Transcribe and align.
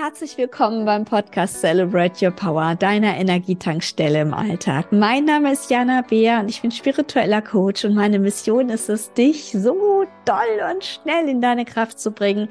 Herzlich 0.00 0.38
willkommen 0.38 0.84
beim 0.84 1.04
Podcast 1.04 1.60
Celebrate 1.60 2.24
Your 2.24 2.30
Power, 2.30 2.76
deiner 2.76 3.16
Energietankstelle 3.16 4.20
im 4.20 4.32
Alltag. 4.32 4.92
Mein 4.92 5.24
Name 5.24 5.50
ist 5.50 5.72
Jana 5.72 6.02
Beer 6.02 6.38
und 6.38 6.48
ich 6.48 6.62
bin 6.62 6.70
spiritueller 6.70 7.42
Coach 7.42 7.84
und 7.84 7.96
meine 7.96 8.20
Mission 8.20 8.68
ist 8.68 8.88
es, 8.88 9.12
dich 9.14 9.50
so 9.50 10.04
doll 10.24 10.70
und 10.72 10.84
schnell 10.84 11.28
in 11.28 11.40
deine 11.40 11.64
Kraft 11.64 11.98
zu 11.98 12.12
bringen 12.12 12.48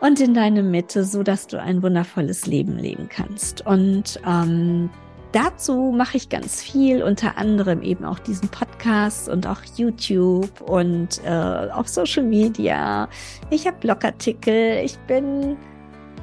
und 0.00 0.20
in 0.20 0.34
deine 0.34 0.62
Mitte, 0.62 1.02
so 1.02 1.24
dass 1.24 1.48
du 1.48 1.60
ein 1.60 1.82
wundervolles 1.82 2.46
Leben 2.46 2.78
leben 2.78 3.08
kannst. 3.08 3.66
Und 3.66 4.20
ähm, 4.24 4.88
dazu 5.32 5.92
mache 5.92 6.16
ich 6.16 6.28
ganz 6.28 6.62
viel, 6.62 7.02
unter 7.02 7.38
anderem 7.38 7.82
eben 7.82 8.04
auch 8.04 8.20
diesen 8.20 8.48
Podcast 8.50 9.28
und 9.28 9.48
auch 9.48 9.62
YouTube 9.74 10.60
und 10.60 11.20
äh, 11.24 11.70
auf 11.72 11.88
Social 11.88 12.22
Media. 12.22 13.08
Ich 13.50 13.66
habe 13.66 13.78
Blogartikel, 13.80 14.80
ich 14.84 14.96
bin 15.08 15.56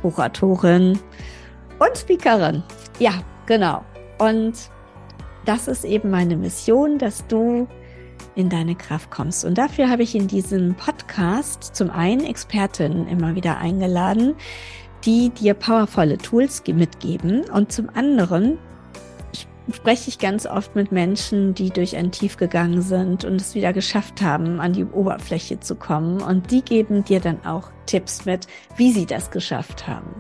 Buchautorin 0.02 1.00
und 1.80 1.98
Speakerin. 1.98 2.64
Ja, 3.00 3.14
genau. 3.46 3.84
Und 4.18 4.54
das 5.46 5.68
ist 5.68 5.86
eben 5.86 6.10
meine 6.10 6.36
Mission, 6.36 6.98
dass 6.98 7.26
du 7.28 7.68
in 8.36 8.50
deine 8.50 8.76
Kraft 8.76 9.12
kommst. 9.12 9.46
Und 9.46 9.58
dafür 9.58 9.90
habe 9.90 10.04
ich 10.04 10.16
in 10.16 10.28
diesem 10.28 10.76
Podcast 10.76 11.76
zum 11.76 11.90
einen 11.90 12.26
Expertinnen 12.26 13.08
immer 13.08 13.36
wieder 13.36 13.58
eingeladen, 13.58 14.36
die 15.06 15.30
dir 15.30 15.54
powervolle 15.54 16.18
Tools 16.18 16.64
mitgeben 16.68 17.50
und 17.50 17.72
zum 17.72 17.90
anderen 17.94 18.58
spreche 19.74 20.10
ich 20.10 20.20
ganz 20.20 20.46
oft 20.46 20.76
mit 20.76 20.92
Menschen, 20.92 21.54
die 21.54 21.70
durch 21.70 21.96
ein 21.96 22.12
Tief 22.12 22.38
gegangen 22.38 22.82
sind 22.82 23.26
und 23.26 23.40
es 23.42 23.56
wieder 23.56 23.74
geschafft 23.74 24.22
haben, 24.22 24.60
an 24.60 24.74
die 24.74 24.86
Oberfläche 24.86 25.60
zu 25.60 25.76
kommen. 25.76 26.22
Und 26.22 26.52
die 26.52 26.62
geben 26.62 27.04
dir 27.04 27.20
dann 27.20 27.46
auch 27.46 27.70
Tipps 27.86 28.26
mit, 28.26 28.48
wie 28.78 28.92
sie 28.92 29.06
das 29.06 29.32
geschafft 29.32 29.88
haben. 29.88 30.14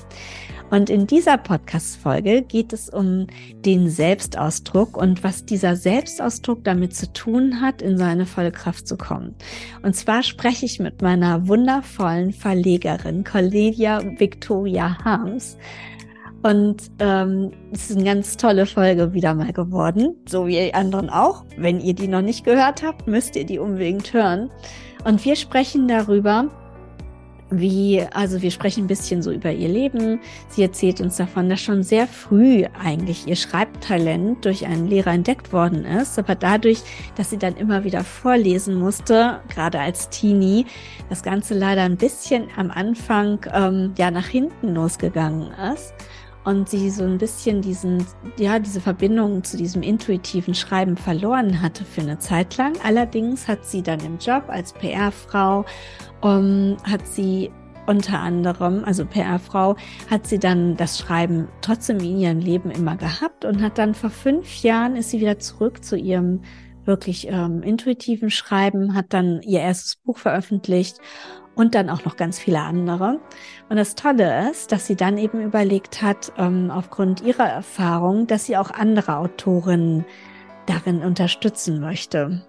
Und 0.70 0.90
in 0.90 1.08
dieser 1.08 1.38
Podcast-Folge 1.38 2.44
geht 2.44 2.74
es 2.74 2.90
um 2.90 3.26
den 3.66 3.90
Selbstausdruck 3.90 4.98
und 4.98 5.24
was 5.24 5.46
dieser 5.46 5.76
Selbstausdruck 5.76 6.64
damit 6.64 6.96
zu 6.96 7.12
tun 7.12 7.60
hat, 7.60 7.82
in 7.82 7.98
seine 7.98 8.26
volle 8.26 8.52
Kraft 8.52 8.88
zu 8.88 8.96
kommen. 8.96 9.36
Und 9.82 9.96
zwar 9.96 10.22
spreche 10.22 10.66
ich 10.66 10.80
mit 10.80 11.02
meiner 11.02 11.48
wundervollen 11.48 12.34
Verlegerin 12.34 13.24
Cornelia 13.24 14.02
Victoria 14.20 14.98
Harms 15.04 15.58
und 16.42 16.92
ähm, 17.00 17.52
es 17.72 17.90
ist 17.90 17.98
eine 17.98 18.06
ganz 18.06 18.38
tolle 18.38 18.66
Folge 18.66 19.14
wieder 19.14 19.34
mal 19.34 19.52
geworden, 19.52 20.16
so 20.28 20.48
wie 20.48 20.56
die 20.56 20.74
anderen 20.74 21.10
auch. 21.10 21.44
Wenn 21.58 21.82
ihr 21.82 21.94
die 21.94 22.08
noch 22.08 22.22
nicht 22.22 22.46
gehört 22.46 22.82
habt, 22.84 23.08
müsst 23.08 23.36
ihr 23.36 23.46
die 23.46 23.60
unbedingt 23.60 24.14
hören. 24.14 24.50
Und 25.04 25.24
wir 25.26 25.36
sprechen 25.36 25.88
darüber, 25.88 26.50
wie, 27.52 28.06
also 28.14 28.42
wir 28.42 28.52
sprechen 28.52 28.86
ein 28.86 28.88
bisschen 28.88 29.22
so 29.22 29.32
über 29.32 29.52
ihr 29.52 29.68
Leben. 29.68 30.20
Sie 30.50 30.62
erzählt 30.62 31.02
uns 31.02 31.18
davon, 31.18 31.50
dass 31.50 31.60
schon 31.60 31.84
sehr 31.84 32.08
früh 32.08 32.66
eigentlich 32.82 33.28
ihr 33.28 33.36
Schreibtalent 33.36 34.46
durch 34.46 34.66
einen 34.66 34.88
Lehrer 34.88 35.12
entdeckt 35.12 35.52
worden 35.52 35.84
ist, 35.84 36.20
aber 36.20 36.36
dadurch, 36.36 36.80
dass 37.16 37.32
sie 37.32 37.38
dann 37.38 37.58
immer 37.58 37.84
wieder 37.84 38.04
vorlesen 38.04 38.76
musste, 38.76 39.42
gerade 39.50 39.80
als 39.80 40.10
Teenie, 40.10 40.66
das 41.10 41.24
Ganze 41.24 41.54
leider 41.54 41.82
ein 41.82 41.98
bisschen 41.98 42.48
am 42.56 42.72
Anfang 42.72 43.40
ähm, 43.52 43.94
ja 43.98 44.12
nach 44.12 44.28
hinten 44.28 44.76
losgegangen 44.76 45.52
ist 45.74 45.94
und 46.46 46.70
sie 46.70 46.90
so 46.90 47.04
ein 47.04 47.18
bisschen 47.18 47.62
diesen, 47.62 48.06
ja, 48.38 48.60
diese 48.60 48.82
Verbindung 48.82 49.44
zu 49.44 49.58
diesem 49.58 49.82
intuitiven 49.82 50.56
Schreiben 50.56 50.98
verloren 50.98 51.62
hatte 51.62 51.84
für 51.86 52.02
eine 52.02 52.20
Zeit 52.20 52.58
lang. 52.58 52.74
Allerdings 52.84 53.48
hat 53.48 53.66
sie 53.66 53.82
dann 53.82 54.00
im 54.02 54.18
Job 54.18 54.44
als 54.48 54.74
PR-Frau, 54.74 55.66
um, 56.22 56.78
hat 56.84 57.06
sie 57.08 57.52
unter 57.88 58.20
anderem, 58.20 58.84
also 58.86 59.06
PR-Frau, 59.06 59.76
hat 60.10 60.28
sie 60.28 60.40
dann 60.40 60.78
das 60.78 61.00
Schreiben 61.00 61.48
trotzdem 61.62 62.00
in 62.00 62.20
ihrem 62.20 62.40
Leben 62.40 62.72
immer 62.72 62.96
gehabt 62.96 63.46
und 63.46 63.62
hat 63.62 63.78
dann 63.78 63.96
vor 63.96 64.12
fünf 64.12 64.62
Jahren 64.62 64.96
ist 64.96 65.10
sie 65.10 65.20
wieder 65.20 65.40
zurück 65.40 65.84
zu 65.84 65.98
ihrem 65.98 66.42
wirklich 66.86 67.28
ähm, 67.28 67.62
intuitiven 67.64 68.30
Schreiben, 68.30 68.96
hat 68.96 69.08
dann 69.14 69.42
ihr 69.42 69.60
erstes 69.60 69.96
Buch 69.98 70.18
veröffentlicht 70.18 71.00
und 71.60 71.76
dann 71.76 71.90
auch 71.90 72.06
noch 72.06 72.16
ganz 72.16 72.40
viele 72.40 72.62
andere. 72.62 73.20
Und 73.68 73.76
das 73.76 73.94
Tolle 73.94 74.50
ist, 74.50 74.72
dass 74.72 74.88
sie 74.88 74.96
dann 74.96 75.18
eben 75.18 75.42
überlegt 75.42 76.02
hat, 76.02 76.32
ähm, 76.38 76.72
aufgrund 76.72 77.20
ihrer 77.20 77.50
Erfahrung, 77.50 78.28
dass 78.28 78.46
sie 78.46 78.56
auch 78.56 78.72
andere 78.72 79.18
Autorinnen 79.18 80.06
darin 80.68 81.02
unterstützen 81.02 81.82
möchte. 81.82 82.42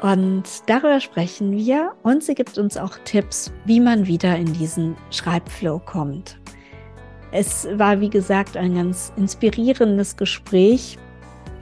Und 0.00 0.44
darüber 0.66 1.00
sprechen 1.00 1.50
wir 1.50 1.94
und 2.04 2.22
sie 2.22 2.36
gibt 2.36 2.56
uns 2.56 2.76
auch 2.76 2.98
Tipps, 3.04 3.52
wie 3.64 3.80
man 3.80 4.06
wieder 4.06 4.36
in 4.36 4.52
diesen 4.52 4.96
Schreibflow 5.10 5.80
kommt. 5.80 6.38
Es 7.32 7.66
war, 7.72 8.00
wie 8.00 8.10
gesagt, 8.10 8.56
ein 8.56 8.76
ganz 8.76 9.12
inspirierendes 9.16 10.16
Gespräch 10.16 10.98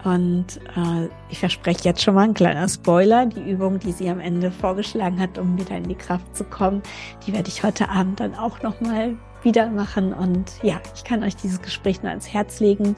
und 0.04 0.46
äh, 0.76 1.08
ich 1.28 1.38
verspreche 1.38 1.84
jetzt 1.84 2.02
schon 2.02 2.14
mal 2.14 2.24
ein 2.24 2.34
kleiner 2.34 2.68
Spoiler. 2.68 3.26
Die 3.26 3.50
Übung, 3.50 3.78
die 3.78 3.92
sie 3.92 4.08
am 4.08 4.20
Ende 4.20 4.50
vorgeschlagen 4.50 5.20
hat, 5.20 5.38
um 5.38 5.58
wieder 5.58 5.76
in 5.76 5.88
die 5.88 5.94
Kraft 5.94 6.34
zu 6.36 6.44
kommen, 6.44 6.82
die 7.26 7.32
werde 7.32 7.48
ich 7.48 7.62
heute 7.62 7.88
Abend 7.88 8.20
dann 8.20 8.34
auch 8.34 8.62
nochmal 8.62 9.16
wieder 9.42 9.68
machen. 9.68 10.12
Und 10.12 10.52
ja, 10.62 10.80
ich 10.94 11.04
kann 11.04 11.22
euch 11.22 11.36
dieses 11.36 11.60
Gespräch 11.60 12.02
nur 12.02 12.10
ans 12.10 12.32
Herz 12.32 12.60
legen. 12.60 12.96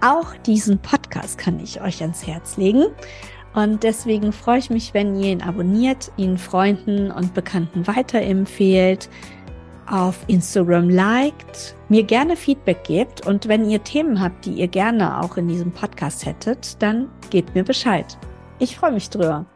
Auch 0.00 0.34
diesen 0.46 0.78
Podcast 0.78 1.38
kann 1.38 1.58
ich 1.60 1.80
euch 1.80 2.00
ans 2.02 2.26
Herz 2.26 2.56
legen. 2.56 2.86
Und 3.54 3.82
deswegen 3.82 4.32
freue 4.32 4.58
ich 4.58 4.70
mich, 4.70 4.94
wenn 4.94 5.16
ihr 5.16 5.32
ihn 5.32 5.42
abonniert, 5.42 6.12
ihn 6.16 6.38
Freunden 6.38 7.10
und 7.10 7.34
Bekannten 7.34 7.86
weiterempfehlt 7.86 9.08
auf 9.90 10.24
Instagram 10.28 10.90
liked, 10.90 11.76
mir 11.88 12.02
gerne 12.02 12.36
Feedback 12.36 12.84
gebt 12.84 13.26
und 13.26 13.48
wenn 13.48 13.68
ihr 13.68 13.82
Themen 13.82 14.20
habt, 14.20 14.44
die 14.44 14.52
ihr 14.52 14.68
gerne 14.68 15.20
auch 15.22 15.36
in 15.36 15.48
diesem 15.48 15.72
Podcast 15.72 16.26
hättet, 16.26 16.80
dann 16.82 17.08
gebt 17.30 17.54
mir 17.54 17.64
Bescheid. 17.64 18.18
Ich 18.58 18.76
freue 18.76 18.92
mich 18.92 19.08
drüber. 19.08 19.46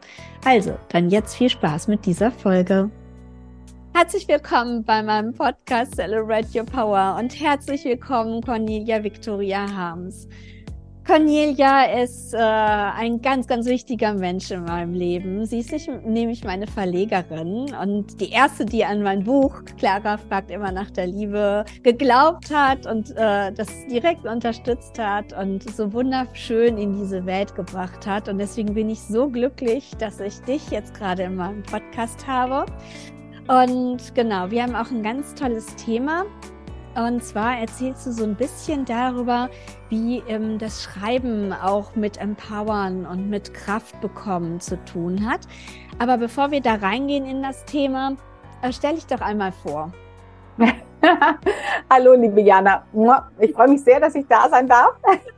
Also, 0.45 0.77
dann 0.89 1.09
jetzt 1.09 1.35
viel 1.35 1.49
Spaß 1.49 1.87
mit 1.87 2.05
dieser 2.05 2.31
Folge. 2.31 2.89
Herzlich 3.93 4.27
willkommen 4.27 4.83
bei 4.83 5.03
meinem 5.03 5.33
Podcast 5.33 5.95
Celebrate 5.95 6.47
Your 6.57 6.65
Power 6.65 7.15
und 7.19 7.39
herzlich 7.39 7.85
willkommen 7.85 8.41
Cornelia 8.41 9.03
Victoria 9.03 9.71
Harms. 9.71 10.27
Cornelia 11.05 12.01
ist 12.01 12.33
äh, 12.33 12.37
ein 12.37 13.21
ganz, 13.21 13.45
ganz 13.47 13.65
wichtiger 13.65 14.13
Mensch 14.13 14.51
in 14.51 14.63
meinem 14.63 14.93
Leben. 14.93 15.45
Sie 15.45 15.59
ist 15.59 15.71
nicht, 15.73 15.89
nämlich 16.05 16.45
meine 16.45 16.65
Verlegerin 16.65 17.73
und 17.81 18.21
die 18.21 18.29
erste, 18.29 18.65
die 18.65 18.85
an 18.85 19.03
mein 19.03 19.25
Buch 19.25 19.63
Clara 19.77 20.17
fragt 20.17 20.49
immer 20.49 20.71
nach 20.71 20.89
der 20.91 21.07
Liebe 21.07 21.65
geglaubt 21.83 22.53
hat 22.55 22.85
und 22.85 23.11
äh, 23.17 23.51
das 23.51 23.67
direkt 23.91 24.25
unterstützt 24.25 24.97
hat 24.97 25.37
und 25.37 25.69
so 25.69 25.91
wunderschön 25.91 26.77
in 26.77 26.93
diese 26.93 27.25
Welt 27.25 27.53
gebracht 27.53 28.07
hat. 28.07 28.29
Und 28.29 28.37
deswegen 28.37 28.73
bin 28.73 28.89
ich 28.89 29.01
so 29.01 29.27
glücklich, 29.27 29.91
dass 29.99 30.21
ich 30.21 30.39
dich 30.41 30.69
jetzt 30.71 30.93
gerade 30.93 31.23
in 31.23 31.35
meinem 31.35 31.63
Podcast 31.63 32.25
habe. 32.25 32.65
Und 33.49 34.15
genau, 34.15 34.49
wir 34.49 34.63
haben 34.63 34.75
auch 34.75 34.89
ein 34.89 35.03
ganz 35.03 35.35
tolles 35.35 35.65
Thema. 35.75 36.23
Und 36.95 37.23
zwar 37.23 37.57
erzählst 37.57 38.05
du 38.05 38.11
so 38.11 38.23
ein 38.23 38.35
bisschen 38.35 38.85
darüber, 38.85 39.49
wie 39.89 40.21
ähm, 40.27 40.59
das 40.59 40.83
Schreiben 40.83 41.51
auch 41.51 41.95
mit 41.95 42.17
Empowern 42.17 43.07
und 43.07 43.29
mit 43.29 43.53
Kraft 43.53 43.99
bekommen 43.99 44.59
zu 44.59 44.77
tun 44.85 45.27
hat. 45.27 45.41
Aber 45.97 46.17
bevor 46.17 46.51
wir 46.51 46.61
da 46.61 46.75
reingehen 46.75 47.25
in 47.25 47.41
das 47.41 47.65
Thema, 47.65 48.15
äh, 48.61 48.71
stell 48.71 48.93
dich 48.93 49.07
doch 49.07 49.21
einmal 49.21 49.51
vor. 49.51 49.91
Hallo, 51.89 52.13
liebe 52.13 52.41
Jana. 52.41 52.85
Ich 53.39 53.53
freue 53.53 53.69
mich 53.69 53.83
sehr, 53.83 53.99
dass 53.99 54.13
ich 54.13 54.27
da 54.27 54.47
sein 54.49 54.67
darf. 54.67 54.95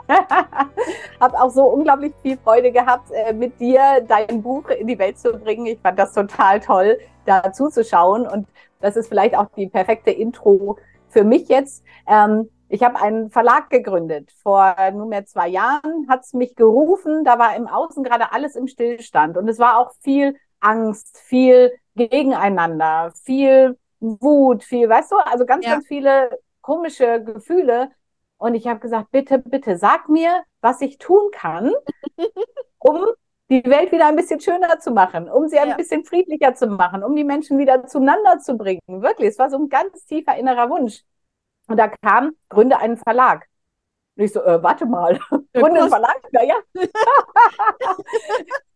Habe 1.22 1.42
auch 1.42 1.50
so 1.50 1.64
unglaublich 1.64 2.14
viel 2.22 2.38
Freude 2.38 2.72
gehabt, 2.72 3.10
äh, 3.12 3.32
mit 3.32 3.60
dir 3.62 4.06
dein 4.06 4.44
Buch 4.44 4.70
in 4.70 4.88
die 4.88 5.00
Welt 5.00 5.18
zu 5.18 5.32
bringen. 5.32 5.66
Ich 5.68 5.80
fand 5.80 5.98
das 5.98 6.12
total 6.12 6.60
toll, 6.60 7.00
da 7.26 7.54
zuzuschauen. 7.54 8.28
Und 8.28 8.46
das 8.82 8.98
ist 8.98 9.08
vielleicht 9.08 9.36
auch 9.36 9.48
die 9.56 9.68
perfekte 9.68 10.12
Intro 10.12 10.78
für 11.16 11.24
mich 11.24 11.48
jetzt, 11.48 11.82
ähm, 12.08 12.50
ich 12.68 12.84
habe 12.84 13.00
einen 13.00 13.30
Verlag 13.30 13.70
gegründet. 13.70 14.34
Vor 14.44 14.76
nunmehr 14.92 15.26
zwei 15.26 15.48
Jahren 15.48 16.10
hat 16.10 16.26
es 16.26 16.34
mich 16.34 16.56
gerufen. 16.56 17.24
Da 17.24 17.40
war 17.40 17.56
im 17.56 17.68
Außen 17.68 18.04
gerade 18.04 18.34
alles 18.34 18.58
im 18.58 18.68
Stillstand. 18.68 19.38
Und 19.38 19.48
es 19.48 19.58
war 19.58 19.80
auch 19.80 19.94
viel 20.02 20.36
Angst, 20.60 21.18
viel 21.18 21.72
Gegeneinander, 21.96 23.14
viel 23.24 23.78
Wut, 24.02 24.66
viel, 24.66 24.90
weißt 24.90 25.14
du, 25.14 25.16
also 25.18 25.46
ganz, 25.46 25.66
ja. 25.66 25.76
ganz 25.76 25.88
viele 25.88 26.38
komische 26.60 27.24
Gefühle. 27.24 27.92
Und 28.38 28.56
ich 28.56 28.68
habe 28.68 28.82
gesagt, 28.82 29.10
bitte, 29.12 29.40
bitte, 29.40 29.78
sag 29.78 30.10
mir, 30.10 30.44
was 30.60 30.82
ich 30.82 30.98
tun 30.98 31.32
kann, 31.32 31.72
um 32.80 33.06
die 33.50 33.64
Welt 33.66 33.92
wieder 33.92 34.08
ein 34.08 34.16
bisschen 34.16 34.40
schöner 34.40 34.80
zu 34.80 34.92
machen, 34.92 35.30
um 35.30 35.48
sie 35.48 35.60
ein 35.60 35.70
ja. 35.70 35.76
bisschen 35.76 36.04
friedlicher 36.04 36.56
zu 36.56 36.68
machen, 36.68 37.04
um 37.04 37.16
die 37.16 37.24
Menschen 37.24 37.58
wieder 37.60 37.86
zueinander 37.86 38.40
zu 38.40 38.58
bringen. 38.58 38.82
Wirklich, 38.88 39.30
es 39.30 39.40
war 39.40 39.50
so 39.50 39.58
ein 39.58 39.70
ganz 39.70 40.06
tiefer 40.06 40.36
innerer 40.36 40.70
Wunsch. 40.70 41.04
Und 41.68 41.78
da 41.78 41.88
kam, 41.88 42.34
gründe 42.50 42.78
einen 42.78 42.98
Verlag. 42.98 43.46
Und 44.18 44.24
ich 44.24 44.34
so, 44.34 44.42
äh, 44.42 44.64
warte 44.64 44.86
mal, 44.86 45.20
Gründe 45.54 45.88
Verlag, 45.90 46.22
naja. 46.32 46.56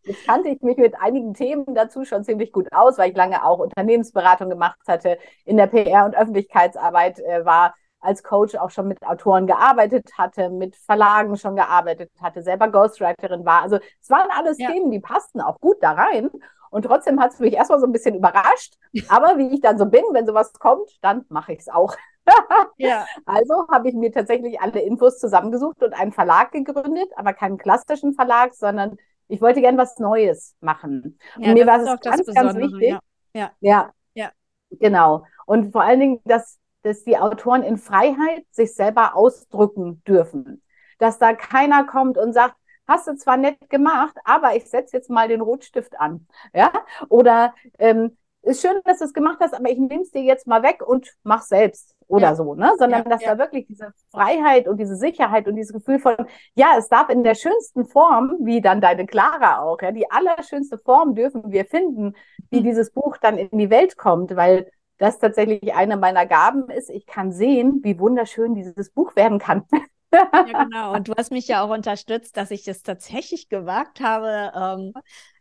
Jetzt 0.03 0.25
kannte 0.25 0.49
ich 0.49 0.61
mich 0.61 0.77
mit 0.77 0.95
einigen 0.99 1.33
Themen 1.33 1.75
dazu 1.75 2.03
schon 2.03 2.23
ziemlich 2.23 2.51
gut 2.51 2.67
aus, 2.71 2.97
weil 2.97 3.11
ich 3.11 3.17
lange 3.17 3.45
auch 3.45 3.59
Unternehmensberatung 3.59 4.49
gemacht 4.49 4.79
hatte, 4.87 5.17
in 5.45 5.57
der 5.57 5.71
PR- 5.71 6.05
und 6.05 6.15
Öffentlichkeitsarbeit 6.15 7.19
äh, 7.19 7.45
war, 7.45 7.75
als 7.99 8.23
Coach 8.23 8.55
auch 8.55 8.69
schon 8.69 8.87
mit 8.87 9.01
Autoren 9.03 9.47
gearbeitet 9.47 10.11
hatte, 10.17 10.49
mit 10.49 10.75
Verlagen 10.75 11.35
schon 11.37 11.55
gearbeitet 11.55 12.11
hatte, 12.21 12.41
selber 12.41 12.69
Ghostwriterin 12.69 13.45
war. 13.45 13.61
Also 13.61 13.79
es 14.01 14.09
waren 14.09 14.29
alles 14.31 14.57
ja. 14.57 14.71
Themen, 14.71 14.91
die 14.91 14.99
passten 14.99 15.41
auch 15.41 15.59
gut 15.59 15.77
da 15.81 15.91
rein. 15.91 16.29
Und 16.71 16.83
trotzdem 16.83 17.19
hat 17.19 17.33
es 17.33 17.39
mich 17.39 17.53
erstmal 17.53 17.79
so 17.79 17.87
ein 17.87 17.91
bisschen 17.91 18.15
überrascht. 18.15 18.75
Aber 19.09 19.37
wie 19.37 19.53
ich 19.53 19.61
dann 19.61 19.77
so 19.77 19.85
bin, 19.85 20.03
wenn 20.11 20.25
sowas 20.25 20.53
kommt, 20.53 20.97
dann 21.01 21.25
mache 21.29 21.53
ich 21.53 21.59
es 21.59 21.69
auch. 21.69 21.95
ja. 22.77 23.05
Also 23.25 23.67
habe 23.71 23.89
ich 23.89 23.95
mir 23.95 24.11
tatsächlich 24.11 24.61
alle 24.61 24.81
Infos 24.81 25.19
zusammengesucht 25.19 25.81
und 25.83 25.93
einen 25.93 26.11
Verlag 26.11 26.51
gegründet, 26.51 27.09
aber 27.15 27.33
keinen 27.33 27.57
klassischen 27.57 28.13
Verlag, 28.13 28.53
sondern 28.53 28.97
ich 29.27 29.41
wollte 29.41 29.61
gern 29.61 29.77
was 29.77 29.97
Neues 29.99 30.55
machen. 30.59 31.19
Ja, 31.37 31.49
und 31.49 31.53
mir 31.53 31.67
war 31.67 31.79
es 31.79 31.99
ganz, 32.01 32.25
ganz 32.33 32.55
wichtig. 32.55 32.89
Ja. 32.89 32.99
ja. 33.33 33.51
Ja. 33.59 33.91
ja. 34.13 34.31
Genau. 34.71 35.25
Und 35.45 35.71
vor 35.71 35.81
allen 35.81 35.99
Dingen, 35.99 36.21
dass, 36.25 36.59
dass 36.83 37.03
die 37.03 37.17
Autoren 37.17 37.63
in 37.63 37.77
Freiheit 37.77 38.45
sich 38.51 38.73
selber 38.73 39.15
ausdrücken 39.15 40.01
dürfen. 40.07 40.61
Dass 40.97 41.19
da 41.19 41.33
keiner 41.33 41.85
kommt 41.85 42.17
und 42.17 42.33
sagt, 42.33 42.55
hast 42.87 43.07
du 43.07 43.15
zwar 43.15 43.37
nett 43.37 43.69
gemacht, 43.69 44.17
aber 44.23 44.55
ich 44.55 44.69
setze 44.69 44.97
jetzt 44.97 45.09
mal 45.09 45.27
den 45.27 45.41
Rotstift 45.41 45.99
an. 45.99 46.27
Ja? 46.53 46.71
Oder 47.07 47.53
ähm, 47.77 48.17
ist 48.41 48.61
schön, 48.61 48.79
dass 48.85 48.99
du 48.99 49.05
es 49.05 49.13
gemacht 49.13 49.37
hast, 49.41 49.53
aber 49.53 49.69
ich 49.69 49.77
nehme 49.77 50.01
es 50.01 50.11
dir 50.11 50.23
jetzt 50.23 50.47
mal 50.47 50.63
weg 50.63 50.81
und 50.85 51.13
mach 51.23 51.41
selbst 51.41 51.95
oder 52.07 52.29
ja. 52.29 52.35
so, 52.35 52.55
ne? 52.55 52.71
Sondern 52.77 53.03
ja, 53.03 53.09
dass 53.09 53.21
ja. 53.21 53.35
da 53.35 53.37
wirklich 53.37 53.67
diese 53.67 53.93
Freiheit 54.11 54.67
und 54.67 54.77
diese 54.77 54.95
Sicherheit 54.95 55.47
und 55.47 55.55
dieses 55.55 55.73
Gefühl 55.73 55.99
von, 55.99 56.15
ja, 56.55 56.75
es 56.77 56.87
darf 56.87 57.09
in 57.09 57.23
der 57.23 57.35
schönsten 57.35 57.85
Form, 57.85 58.35
wie 58.39 58.61
dann 58.61 58.81
deine 58.81 59.05
Clara 59.05 59.61
auch, 59.61 59.79
ja, 59.81 59.91
die 59.91 60.09
allerschönste 60.09 60.77
Form 60.79 61.15
dürfen 61.15 61.51
wir 61.51 61.65
finden, 61.65 62.15
wie 62.49 62.61
mhm. 62.61 62.63
dieses 62.63 62.91
Buch 62.91 63.17
dann 63.17 63.37
in 63.37 63.57
die 63.57 63.69
Welt 63.69 63.97
kommt, 63.97 64.35
weil 64.35 64.71
das 64.99 65.17
tatsächlich 65.17 65.73
eine 65.73 65.97
meiner 65.97 66.27
Gaben 66.27 66.69
ist. 66.69 66.89
Ich 66.89 67.07
kann 67.07 67.31
sehen, 67.31 67.79
wie 67.83 67.99
wunderschön 67.99 68.53
dieses 68.53 68.91
Buch 68.91 69.15
werden 69.15 69.39
kann. 69.39 69.65
Ja, 70.11 70.41
genau. 70.43 70.93
Und 70.93 71.07
du 71.07 71.13
hast 71.15 71.31
mich 71.31 71.47
ja 71.47 71.63
auch 71.63 71.69
unterstützt, 71.69 72.35
dass 72.37 72.51
ich 72.51 72.67
es 72.67 72.83
tatsächlich 72.83 73.47
gewagt 73.47 74.01
habe. 74.01 74.51
Ähm, 74.55 74.93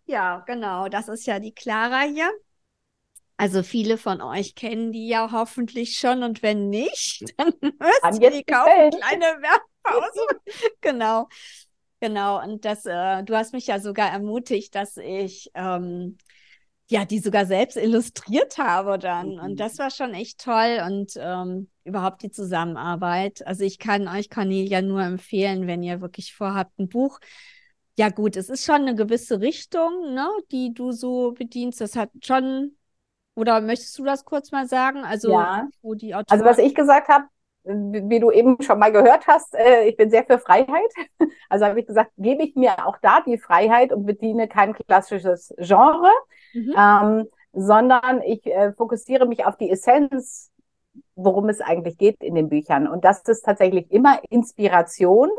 ja, 0.06 0.44
genau. 0.46 0.88
Das 0.88 1.08
ist 1.08 1.26
ja 1.26 1.38
die 1.38 1.52
Clara 1.52 2.02
hier. 2.02 2.30
Also 3.36 3.62
viele 3.62 3.98
von 3.98 4.20
euch 4.20 4.54
kennen 4.54 4.90
die 4.92 5.08
ja 5.08 5.30
hoffentlich 5.30 5.96
schon 5.96 6.22
und 6.22 6.42
wenn 6.42 6.70
nicht, 6.70 7.24
dann 7.36 7.52
müsst 7.60 8.20
ihr 8.20 8.30
die 8.30 8.44
kaufen. 8.44 8.90
Kleine 8.90 9.40
Werbepause. 9.40 10.40
genau. 10.80 11.28
Genau. 12.00 12.42
Und 12.42 12.64
das, 12.64 12.84
äh, 12.84 13.22
du 13.24 13.36
hast 13.36 13.52
mich 13.52 13.66
ja 13.66 13.80
sogar 13.80 14.10
ermutigt, 14.10 14.74
dass 14.74 14.96
ich 14.96 15.50
ähm, 15.54 16.18
ja 16.90 17.04
die 17.04 17.18
sogar 17.18 17.46
selbst 17.46 17.76
illustriert 17.76 18.58
habe 18.58 18.98
dann. 18.98 19.34
Mhm. 19.34 19.40
Und 19.40 19.60
das 19.60 19.78
war 19.78 19.90
schon 19.90 20.14
echt 20.14 20.42
toll 20.42 20.80
und 20.86 21.12
ähm, 21.16 21.68
überhaupt 21.84 22.22
die 22.22 22.30
Zusammenarbeit. 22.30 23.46
Also 23.46 23.64
ich 23.64 23.78
kann 23.78 24.08
euch 24.08 24.30
Cornelia 24.30 24.82
nur 24.82 25.02
empfehlen, 25.02 25.66
wenn 25.66 25.82
ihr 25.82 26.00
wirklich 26.00 26.34
vorhabt, 26.34 26.78
ein 26.78 26.88
Buch 26.88 27.20
ja 27.98 28.10
gut, 28.10 28.36
es 28.36 28.48
ist 28.48 28.64
schon 28.64 28.76
eine 28.76 28.94
gewisse 28.94 29.40
Richtung, 29.40 30.14
ne, 30.14 30.28
die 30.52 30.72
du 30.72 30.92
so 30.92 31.32
bedienst. 31.32 31.80
Das 31.80 31.96
hat 31.96 32.10
schon 32.22 32.76
oder 33.34 33.60
möchtest 33.60 33.96
du 33.98 34.04
das 34.04 34.24
kurz 34.24 34.50
mal 34.50 34.66
sagen? 34.66 35.04
Also, 35.04 35.30
ja. 35.30 35.68
wo 35.82 35.94
die 35.94 36.14
Autoren 36.14 36.40
also 36.40 36.44
was 36.44 36.58
ich 36.58 36.74
gesagt 36.74 37.08
habe, 37.08 37.26
wie 37.68 38.20
du 38.20 38.30
eben 38.30 38.60
schon 38.62 38.78
mal 38.78 38.92
gehört 38.92 39.26
hast, 39.26 39.54
äh, 39.54 39.84
ich 39.84 39.96
bin 39.96 40.10
sehr 40.10 40.24
für 40.24 40.38
Freiheit. 40.38 40.90
Also 41.50 41.64
habe 41.64 41.80
ich 41.80 41.86
gesagt, 41.86 42.10
gebe 42.18 42.42
ich 42.42 42.56
mir 42.56 42.86
auch 42.86 42.98
da 43.00 43.22
die 43.22 43.38
Freiheit 43.38 43.90
und 43.90 44.04
bediene 44.04 44.48
kein 44.48 44.74
klassisches 44.74 45.54
Genre, 45.56 46.10
mhm. 46.52 46.74
ähm, 46.76 47.28
sondern 47.54 48.20
ich 48.20 48.44
äh, 48.46 48.72
fokussiere 48.74 49.26
mich 49.26 49.46
auf 49.46 49.56
die 49.56 49.70
Essenz, 49.70 50.50
worum 51.14 51.48
es 51.48 51.62
eigentlich 51.62 51.96
geht 51.96 52.22
in 52.22 52.34
den 52.34 52.50
Büchern. 52.50 52.86
Und 52.86 53.06
das 53.06 53.22
ist 53.22 53.46
tatsächlich 53.46 53.90
immer 53.90 54.20
Inspiration 54.28 55.30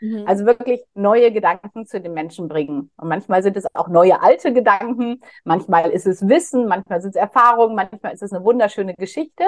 Mhm. 0.00 0.24
Also 0.26 0.44
wirklich 0.46 0.84
neue 0.94 1.32
Gedanken 1.32 1.86
zu 1.86 2.00
den 2.00 2.12
Menschen 2.12 2.48
bringen. 2.48 2.90
Und 2.96 3.08
manchmal 3.08 3.42
sind 3.42 3.56
es 3.56 3.66
auch 3.74 3.88
neue 3.88 4.20
alte 4.22 4.52
Gedanken, 4.52 5.20
manchmal 5.44 5.90
ist 5.90 6.06
es 6.06 6.28
Wissen, 6.28 6.66
manchmal 6.66 7.00
sind 7.00 7.10
es 7.10 7.16
Erfahrungen, 7.16 7.74
manchmal 7.74 8.12
ist 8.12 8.22
es 8.22 8.32
eine 8.32 8.44
wunderschöne 8.44 8.94
Geschichte. 8.94 9.44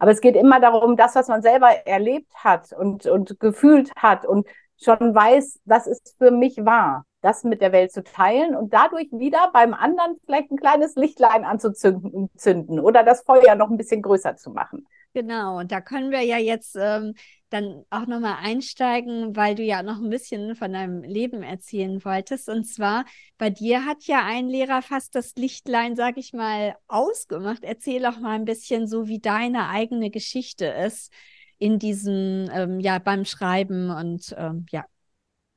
Aber 0.00 0.10
es 0.10 0.22
geht 0.22 0.34
immer 0.34 0.60
darum, 0.60 0.96
das, 0.96 1.14
was 1.14 1.28
man 1.28 1.42
selber 1.42 1.68
erlebt 1.86 2.32
hat 2.34 2.72
und, 2.72 3.06
und 3.06 3.38
gefühlt 3.38 3.92
hat 3.96 4.24
und 4.24 4.48
schon 4.82 5.14
weiß, 5.14 5.60
das 5.66 5.86
ist 5.86 6.16
für 6.18 6.30
mich 6.30 6.56
wahr, 6.64 7.04
das 7.20 7.44
mit 7.44 7.60
der 7.60 7.72
Welt 7.72 7.92
zu 7.92 8.02
teilen 8.02 8.56
und 8.56 8.72
dadurch 8.72 9.08
wieder 9.12 9.50
beim 9.52 9.74
anderen 9.74 10.16
vielleicht 10.24 10.50
ein 10.50 10.56
kleines 10.56 10.94
Lichtlein 10.96 11.44
anzuzünden 11.44 12.80
oder 12.80 13.02
das 13.04 13.22
Feuer 13.22 13.54
noch 13.56 13.68
ein 13.68 13.76
bisschen 13.76 14.00
größer 14.00 14.36
zu 14.36 14.50
machen. 14.50 14.86
Genau, 15.12 15.58
und 15.58 15.72
da 15.72 15.80
können 15.80 16.12
wir 16.12 16.20
ja 16.22 16.38
jetzt 16.38 16.76
ähm, 16.78 17.14
dann 17.48 17.84
auch 17.90 18.06
nochmal 18.06 18.36
einsteigen, 18.42 19.34
weil 19.34 19.56
du 19.56 19.64
ja 19.64 19.82
noch 19.82 20.00
ein 20.00 20.08
bisschen 20.08 20.54
von 20.54 20.72
deinem 20.72 21.02
Leben 21.02 21.42
erzählen 21.42 22.04
wolltest. 22.04 22.48
Und 22.48 22.64
zwar, 22.64 23.04
bei 23.36 23.50
dir 23.50 23.84
hat 23.86 24.04
ja 24.04 24.24
ein 24.24 24.48
Lehrer 24.48 24.82
fast 24.82 25.16
das 25.16 25.34
Lichtlein, 25.34 25.96
sag 25.96 26.16
ich 26.16 26.32
mal, 26.32 26.76
ausgemacht. 26.86 27.64
Erzähl 27.64 28.00
doch 28.02 28.20
mal 28.20 28.36
ein 28.36 28.44
bisschen 28.44 28.86
so, 28.86 29.08
wie 29.08 29.18
deine 29.18 29.68
eigene 29.68 30.10
Geschichte 30.10 30.66
ist 30.66 31.12
in 31.58 31.80
diesem, 31.80 32.48
ähm, 32.52 32.78
ja, 32.78 33.00
beim 33.00 33.24
Schreiben 33.24 33.90
und 33.90 34.32
ähm, 34.38 34.66
ja. 34.70 34.84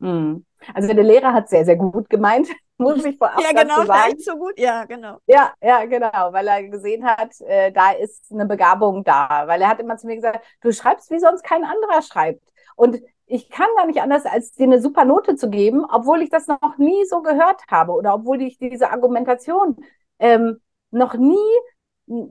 Hm. 0.02 0.46
Also 0.74 0.94
der 0.94 1.04
Lehrer 1.04 1.32
hat 1.34 1.50
sehr, 1.50 1.64
sehr 1.66 1.76
gut 1.76 2.10
gemeint 2.10 2.48
muss 2.78 3.06
ich 3.06 3.18
vorab 3.18 3.40
ja, 3.42 3.52
genau, 3.52 3.86
sagen. 3.86 4.20
so 4.20 4.36
gut. 4.36 4.58
Ja, 4.58 4.86
genau. 4.86 5.18
Ja, 5.28 5.54
ja, 5.62 5.86
genau, 5.86 6.32
weil 6.32 6.48
er 6.48 6.64
gesehen 6.64 7.06
hat, 7.06 7.40
äh, 7.42 7.72
da 7.72 7.92
ist 7.92 8.32
eine 8.32 8.46
Begabung 8.46 9.04
da. 9.04 9.44
Weil 9.46 9.62
er 9.62 9.70
hat 9.70 9.80
immer 9.80 9.98
zu 9.98 10.08
mir 10.08 10.16
gesagt, 10.16 10.44
du 10.62 10.72
schreibst, 10.72 11.12
wie 11.12 11.20
sonst 11.20 11.44
kein 11.44 11.64
anderer 11.64 12.02
schreibt. 12.02 12.44
Und 12.76 13.02
ich 13.26 13.50
kann 13.50 13.68
gar 13.78 13.86
nicht 13.86 14.02
anders, 14.02 14.26
als 14.26 14.54
dir 14.54 14.64
eine 14.64 14.82
super 14.82 15.06
Note 15.06 15.36
zu 15.36 15.50
geben, 15.50 15.86
obwohl 15.90 16.22
ich 16.22 16.30
das 16.30 16.48
noch 16.48 16.78
nie 16.78 17.06
so 17.06 17.22
gehört 17.22 17.62
habe 17.70 17.94
oder 17.94 18.14
obwohl 18.16 18.42
ich 18.42 18.58
diese 18.58 18.92
Argumentation 18.92 19.78
ähm, 20.20 20.60
noch 20.92 21.16
nie, 21.16 21.38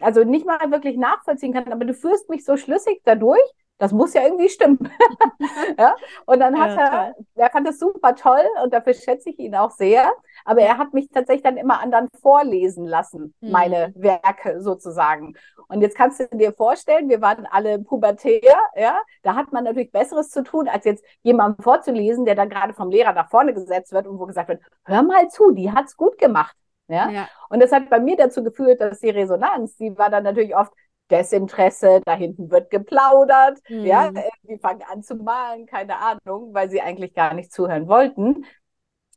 also 0.01 0.25
nicht 0.25 0.47
mal 0.47 0.71
wirklich 0.71 0.97
nachvollziehen 0.97 1.53
kann, 1.53 1.73
aber 1.73 1.85
du 1.85 1.95
führst 1.95 2.29
mich 2.29 2.45
so 2.45 2.57
schlüssig 2.57 3.01
dadurch, 3.05 3.41
das 3.79 3.93
muss 3.93 4.15
ja 4.15 4.23
irgendwie 4.23 4.49
stimmen. 4.49 4.79
ja? 5.79 5.95
Und 6.27 6.39
dann 6.41 6.59
hat 6.59 6.77
ja, 6.77 6.87
er, 6.87 7.15
er 7.35 7.51
fand 7.51 7.67
das 7.67 7.79
super 7.79 8.15
toll 8.15 8.45
und 8.63 8.73
dafür 8.73 8.95
schätze 8.95 9.31
ich 9.31 9.39
ihn 9.39 9.57
auch 9.57 9.73
sehr. 9.73 10.13
Aber 10.45 10.61
er 10.61 10.79
hat 10.79 10.95
mich 10.95 11.09
tatsächlich 11.09 11.43
dann 11.43 11.57
immer 11.57 11.81
anderen 11.81 12.09
vorlesen 12.21 12.87
lassen, 12.87 13.35
mhm. 13.41 13.51
meine 13.51 13.93
Werke 13.97 14.61
sozusagen. 14.61 15.35
Und 15.69 15.81
jetzt 15.81 15.97
kannst 15.97 16.21
du 16.21 16.29
dir 16.37 16.53
vorstellen, 16.53 17.09
wir 17.09 17.21
waren 17.21 17.47
alle 17.47 17.81
pubertär, 17.81 18.57
ja. 18.77 19.01
Da 19.23 19.35
hat 19.35 19.53
man 19.53 19.65
natürlich 19.65 19.91
Besseres 19.91 20.31
zu 20.31 20.43
tun, 20.45 20.69
als 20.69 20.85
jetzt 20.85 21.05
jemandem 21.23 21.63
vorzulesen, 21.63 22.25
der 22.25 22.35
dann 22.35 22.49
gerade 22.49 22.75
vom 22.75 22.91
Lehrer 22.91 23.13
nach 23.13 23.31
vorne 23.31 23.53
gesetzt 23.53 23.93
wird 23.93 24.07
und 24.07 24.19
wo 24.19 24.27
gesagt 24.27 24.49
wird, 24.49 24.63
hör 24.85 25.03
mal 25.03 25.29
zu, 25.29 25.51
die 25.53 25.73
hat's 25.73 25.97
gut 25.97 26.19
gemacht. 26.19 26.57
Ja? 26.89 27.09
ja? 27.11 27.29
Und 27.49 27.61
das 27.61 27.73
hat 27.73 27.91
bei 27.91 27.99
mir 27.99 28.17
dazu 28.17 28.45
geführt, 28.45 28.81
dass 28.81 29.01
die 29.01 29.11
Resonanz, 29.11 29.77
die 29.77 29.97
war 29.97 30.11
dann 30.11 30.25
natürlich 30.25 30.55
oft, 30.55 30.73
Desinteresse, 31.13 32.01
da 32.05 32.15
hinten 32.15 32.51
wird 32.51 32.71
geplaudert, 32.71 33.59
mhm. 33.69 33.85
ja, 33.85 34.11
die 34.43 34.59
fangen 34.59 34.83
an 34.91 35.03
zu 35.03 35.17
malen, 35.17 35.67
keine 35.67 35.99
Ahnung, 35.99 36.55
weil 36.55 36.71
sie 36.71 36.81
eigentlich 36.81 37.15
gar 37.15 37.35
nicht 37.35 37.53
zuhören 37.53 37.87
wollten. 37.87 38.45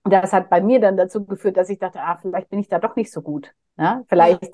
Das 0.03 0.33
hat 0.33 0.49
bei 0.49 0.61
mir 0.61 0.79
dann 0.79 0.97
dazu 0.97 1.25
geführt, 1.25 1.57
dass 1.57 1.69
ich 1.69 1.79
dachte, 1.79 2.01
ah, 2.01 2.17
vielleicht 2.21 2.49
bin 2.49 2.59
ich 2.59 2.67
da 2.67 2.77
doch 2.77 2.95
nicht 2.95 3.11
so 3.11 3.21
gut. 3.21 3.53
Ja? 3.77 4.03
Vielleicht 4.07 4.43
ja. 4.43 4.49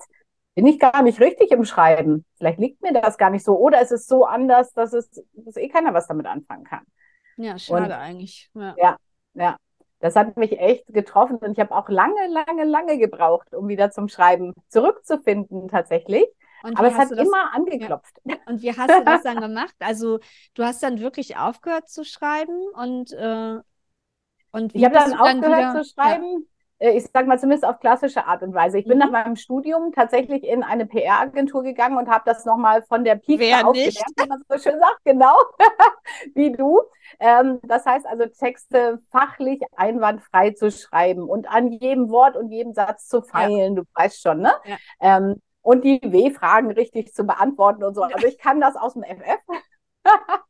bin 0.56 0.68
ich 0.68 0.80
gar 0.80 1.02
nicht 1.02 1.20
richtig 1.20 1.52
im 1.52 1.66
Schreiben. 1.66 2.26
Vielleicht 2.38 2.60
liegt 2.60 2.82
mir 2.82 2.94
das 2.94 3.18
gar 3.18 3.32
nicht 3.32 3.44
so. 3.44 3.58
Oder 3.58 3.82
es 3.82 3.92
ist 3.92 4.08
so 4.08 4.24
anders, 4.24 4.72
dass 4.74 4.94
es 4.94 5.10
dass 5.34 5.58
eh 5.58 5.68
keiner 5.68 5.94
was 5.94 6.08
damit 6.08 6.28
anfangen 6.28 6.64
kann. 6.64 6.86
Ja, 7.36 7.58
schade 7.58 7.86
und, 7.86 7.92
eigentlich. 7.92 8.50
Ja. 8.54 8.76
ja, 8.78 8.98
ja. 9.34 9.58
Das 10.00 10.16
hat 10.16 10.38
mich 10.38 10.60
echt 10.60 10.88
getroffen 10.88 11.38
und 11.38 11.52
ich 11.52 11.60
habe 11.60 11.76
auch 11.76 11.88
lange, 11.90 12.28
lange, 12.28 12.64
lange 12.64 12.98
gebraucht, 12.98 13.54
um 13.54 13.68
wieder 13.68 13.92
zum 13.92 14.08
Schreiben 14.08 14.54
zurückzufinden 14.68 15.68
tatsächlich. 15.68 16.26
Und 16.63 16.77
Aber 16.77 16.88
es 16.88 16.96
hat 16.96 17.12
das, 17.12 17.20
immer 17.20 17.53
angeklopft. 17.53 18.18
Ja. 18.24 18.36
Und 18.46 18.62
wie 18.62 18.75
hast 18.75 18.89
du 18.89 19.03
das 19.03 19.22
dann 19.24 19.41
gemacht? 19.41 19.75
Also 19.80 20.20
du 20.53 20.63
hast 20.63 20.84
dann 20.84 21.00
wirklich 21.00 21.38
aufgehört 21.38 21.89
zu 21.89 22.03
schreiben 22.03 22.60
und 22.74 23.12
äh, 23.13 23.60
und 24.53 24.75
ich 24.75 24.84
habe 24.84 24.96
dann 24.96 25.13
aufgehört 25.13 25.74
wieder, 25.74 25.82
zu 25.82 25.89
schreiben. 25.89 26.48
Ja. 26.80 26.88
Äh, 26.88 26.98
ich 26.98 27.06
sage 27.13 27.27
mal 27.27 27.39
zumindest 27.39 27.65
auf 27.65 27.80
klassische 27.80 28.25
Art 28.25 28.41
und 28.41 28.53
Weise. 28.53 28.80
Ich 28.80 28.86
bin 28.86 28.98
mhm. 28.98 29.06
nach 29.06 29.12
meinem 29.12 29.36
Studium 29.36 29.94
tatsächlich 29.94 30.44
in 30.44 30.63
eine 30.63 30.86
PR-Agentur 30.86 31.63
gegangen 31.63 31.98
und 31.98 32.10
habe 32.10 32.24
das 32.25 32.46
nochmal 32.46 32.82
von 32.84 33.03
der 33.03 33.15
Pike 33.15 33.39
Wer 33.39 33.68
aufgelernt, 33.68 34.13
wie 34.18 34.27
man 34.27 34.44
so 34.50 34.58
schön 34.58 34.80
sagt, 34.80 35.00
genau, 35.06 35.36
wie 36.34 36.51
du. 36.51 36.82
Ähm, 37.20 37.60
das 37.63 37.86
heißt 37.86 38.06
also 38.06 38.25
Texte 38.25 39.00
fachlich 39.12 39.62
einwandfrei 39.75 40.51
zu 40.51 40.72
schreiben 40.72 41.30
und 41.30 41.48
an 41.48 41.72
jedem 41.72 42.10
Wort 42.10 42.36
und 42.36 42.50
jedem 42.50 42.74
Satz 42.74 43.08
zu 43.08 43.22
feilen. 43.22 43.75
Ja. 43.75 43.82
Du 43.82 43.88
weißt 43.94 44.22
schon, 44.22 44.39
ne? 44.39 44.53
Ja. 44.65 44.77
Ähm, 45.00 45.41
und 45.62 45.84
die 45.84 46.00
W-Fragen 46.03 46.72
richtig 46.72 47.13
zu 47.13 47.24
beantworten 47.24 47.84
und 47.84 47.96
so. 47.96 48.03
Also 48.03 48.27
ich 48.27 48.38
kann 48.38 48.60
das 48.60 48.75
aus 48.75 48.94
dem 48.94 49.03
FF. 49.03 49.39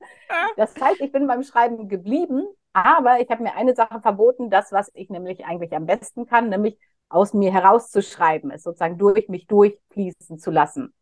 Das 0.55 0.73
heißt, 0.79 1.01
ich 1.01 1.11
bin 1.11 1.27
beim 1.27 1.43
Schreiben 1.43 1.89
geblieben, 1.89 2.47
aber 2.71 3.19
ich 3.19 3.29
habe 3.29 3.43
mir 3.43 3.53
eine 3.55 3.75
Sache 3.75 3.99
verboten, 3.99 4.49
das, 4.49 4.71
was 4.71 4.89
ich 4.93 5.09
nämlich 5.09 5.45
eigentlich 5.45 5.73
am 5.73 5.85
besten 5.85 6.25
kann, 6.25 6.47
nämlich 6.47 6.79
aus 7.09 7.33
mir 7.33 7.51
herauszuschreiben, 7.51 8.49
es 8.49 8.63
sozusagen 8.63 8.97
durch 8.97 9.27
mich 9.27 9.47
durchfließen 9.47 10.39
zu 10.39 10.51
lassen. 10.51 10.93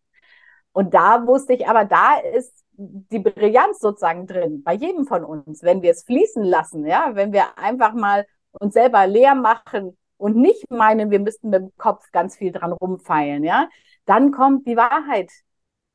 Und 0.72 0.94
da 0.94 1.28
wusste 1.28 1.54
ich 1.54 1.68
aber, 1.68 1.86
da 1.86 2.18
ist 2.20 2.64
die 2.72 3.20
Brillanz 3.20 3.80
sozusagen 3.80 4.26
drin, 4.26 4.64
bei 4.64 4.74
jedem 4.74 5.06
von 5.06 5.24
uns, 5.24 5.64
wenn 5.64 5.82
wir 5.82 5.92
es 5.92 6.04
fließen 6.04 6.44
lassen, 6.44 6.86
ja, 6.86 7.12
wenn 7.14 7.34
wir 7.34 7.58
einfach 7.58 7.94
mal 7.94 8.26
uns 8.52 8.74
selber 8.74 9.06
leer 9.06 9.36
machen 9.36 9.98
und 10.18 10.38
nicht 10.38 10.72
meinen, 10.72 11.12
wir 11.12 11.20
müssten 11.20 11.50
mit 11.50 11.62
dem 11.62 11.72
Kopf 11.78 12.12
ganz 12.12 12.38
viel 12.38 12.52
dran 12.52 12.72
rumfeilen, 12.72 13.44
ja, 13.44 13.68
dann 14.10 14.32
kommt 14.32 14.66
die 14.66 14.76
Wahrheit 14.76 15.32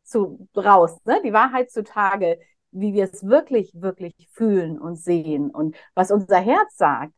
zu, 0.05 0.49
raus, 0.57 0.97
ne? 1.05 1.21
die 1.25 1.33
Wahrheit 1.33 1.71
zutage, 1.73 2.39
wie 2.71 2.95
wir 2.95 3.05
es 3.05 3.27
wirklich, 3.27 3.73
wirklich 3.75 4.15
fühlen 4.33 4.79
und 4.79 4.97
sehen 4.97 5.51
und 5.51 5.77
was 5.95 6.13
unser 6.13 6.39
Herz 6.39 6.77
sagt. 6.77 7.13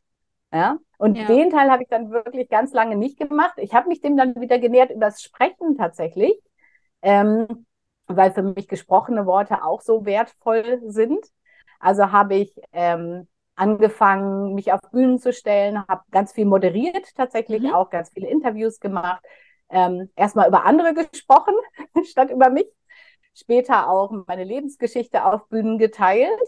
Ja? 0.53 0.79
Und 0.97 1.17
ja. 1.17 1.27
den 1.27 1.51
Teil 1.51 1.71
habe 1.71 1.83
ich 1.83 1.89
dann 1.91 2.11
wirklich 2.11 2.49
ganz 2.49 2.73
lange 2.73 2.97
nicht 2.97 3.19
gemacht. 3.19 3.55
Ich 3.59 3.75
habe 3.75 3.89
mich 3.89 4.01
dem 4.01 4.17
dann 4.17 4.41
wieder 4.41 4.59
genährt 4.59 4.91
über 4.91 5.07
das 5.07 5.23
Sprechen 5.23 5.77
tatsächlich, 5.77 6.33
ähm, 7.03 7.67
weil 8.07 8.33
für 8.33 8.43
mich 8.43 8.67
gesprochene 8.67 9.27
Worte 9.27 9.65
auch 9.65 9.83
so 9.83 10.07
wertvoll 10.07 10.81
sind. 10.87 11.27
Also 11.79 12.11
habe 12.11 12.37
ich 12.37 12.59
ähm, 12.73 13.29
angefangen, 13.55 14.55
mich 14.55 14.73
auf 14.73 14.81
Bühnen 14.93 15.19
zu 15.19 15.35
stellen, 15.35 15.87
habe 15.89 16.05
ganz 16.11 16.33
viel 16.33 16.47
moderiert, 16.47 17.15
tatsächlich 17.17 17.65
mhm. 17.65 17.75
auch 17.75 17.91
ganz 17.91 18.11
viele 18.15 18.29
Interviews 18.29 18.81
gemacht, 18.81 19.23
ähm, 19.71 20.11
erstmal 20.17 20.49
über 20.49 20.65
andere 20.65 20.95
gesprochen, 20.95 21.55
statt 22.05 22.31
über 22.31 22.51
mich. 22.51 22.67
Später 23.35 23.91
auch 23.91 24.13
meine 24.27 24.45
Lebensgeschichte 24.45 25.25
auf 25.25 25.49
Bühnen 25.49 25.79
geteilt. 25.79 26.41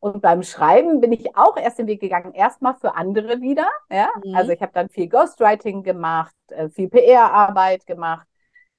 Und 0.00 0.22
beim 0.22 0.42
Schreiben 0.42 1.00
bin 1.00 1.12
ich 1.12 1.36
auch 1.36 1.56
erst 1.56 1.78
den 1.78 1.88
Weg 1.88 2.00
gegangen, 2.00 2.32
erstmal 2.32 2.76
für 2.76 2.94
andere 2.94 3.40
wieder. 3.40 3.68
Ja? 3.90 4.08
Mhm. 4.24 4.34
Also 4.34 4.52
ich 4.52 4.62
habe 4.62 4.72
dann 4.72 4.88
viel 4.88 5.08
Ghostwriting 5.08 5.82
gemacht, 5.82 6.34
äh, 6.48 6.68
viel 6.70 6.88
PR-Arbeit 6.88 7.84
gemacht. 7.84 8.26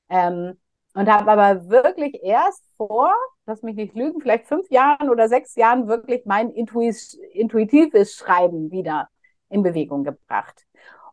Ähm, 0.09 0.57
und 0.95 1.07
habe 1.09 1.31
aber 1.31 1.69
wirklich 1.69 2.23
erst 2.23 2.65
vor, 2.77 3.13
lass 3.45 3.61
mich 3.61 3.75
nicht 3.75 3.95
lügen, 3.95 4.21
vielleicht 4.21 4.47
fünf 4.47 4.69
Jahren 4.71 5.09
oder 5.09 5.29
sechs 5.29 5.55
Jahren 5.55 5.87
wirklich 5.87 6.25
mein 6.25 6.49
intuitives 6.51 8.15
Schreiben 8.15 8.71
wieder 8.71 9.07
in 9.49 9.61
Bewegung 9.61 10.03
gebracht. 10.03 10.65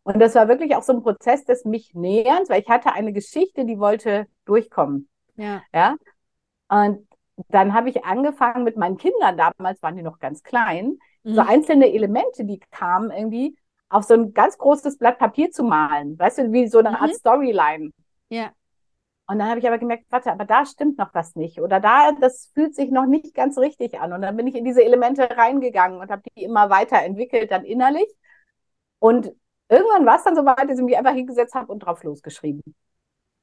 Und 0.07 0.19
das 0.19 0.35
war 0.35 0.47
wirklich 0.47 0.73
auch 0.73 0.83
so 0.83 0.93
ein 0.93 1.03
Prozess 1.03 1.43
des 1.43 1.65
mich 1.65 1.93
Näherns, 1.93 2.49
weil 2.49 2.61
ich 2.61 2.69
hatte 2.69 2.93
eine 2.93 3.11
Geschichte, 3.11 3.65
die 3.65 3.77
wollte 3.77 4.25
durchkommen. 4.45 5.09
Ja. 5.35 5.61
ja? 5.73 5.97
Und 6.69 7.05
dann 7.49 7.73
habe 7.73 7.89
ich 7.89 8.05
angefangen 8.05 8.63
mit 8.63 8.77
meinen 8.77 8.95
Kindern, 8.95 9.35
damals 9.35 9.83
waren 9.83 9.97
die 9.97 10.03
noch 10.03 10.19
ganz 10.19 10.43
klein, 10.43 10.97
mhm. 11.23 11.33
so 11.35 11.41
einzelne 11.41 11.91
Elemente, 11.91 12.45
die 12.45 12.57
kamen 12.71 13.11
irgendwie 13.11 13.57
auf 13.89 14.05
so 14.05 14.13
ein 14.13 14.33
ganz 14.33 14.57
großes 14.57 14.97
Blatt 14.97 15.19
Papier 15.19 15.51
zu 15.51 15.65
malen. 15.65 16.17
Weißt 16.17 16.37
du, 16.37 16.53
wie 16.53 16.69
so 16.69 16.79
eine 16.79 16.91
mhm. 16.91 16.95
Art 16.95 17.13
Storyline. 17.13 17.89
Ja. 18.29 18.53
Und 19.29 19.39
dann 19.39 19.49
habe 19.49 19.59
ich 19.59 19.67
aber 19.67 19.77
gemerkt, 19.77 20.05
warte, 20.09 20.31
aber 20.31 20.45
da 20.45 20.65
stimmt 20.65 20.97
noch 20.97 21.13
was 21.13 21.35
nicht. 21.35 21.59
Oder 21.59 21.81
da, 21.81 22.13
das 22.13 22.49
fühlt 22.53 22.75
sich 22.75 22.91
noch 22.91 23.07
nicht 23.07 23.33
ganz 23.33 23.57
richtig 23.57 23.99
an. 23.99 24.13
Und 24.13 24.21
dann 24.21 24.37
bin 24.37 24.47
ich 24.47 24.55
in 24.55 24.63
diese 24.63 24.85
Elemente 24.85 25.29
reingegangen 25.29 25.99
und 25.99 26.09
habe 26.11 26.21
die 26.33 26.43
immer 26.43 26.69
weiterentwickelt, 26.69 27.51
dann 27.51 27.65
innerlich. 27.65 28.07
Und 28.99 29.33
irgendwann 29.69 30.05
war 30.05 30.17
es 30.17 30.23
dann 30.23 30.35
so 30.35 30.45
weit, 30.45 30.69
dass 30.69 30.77
ich 30.77 30.85
mich 30.85 30.97
einfach 30.97 31.13
hingesetzt 31.13 31.55
habe 31.55 31.71
und 31.71 31.79
drauf 31.79 32.03
losgeschrieben. 32.03 32.63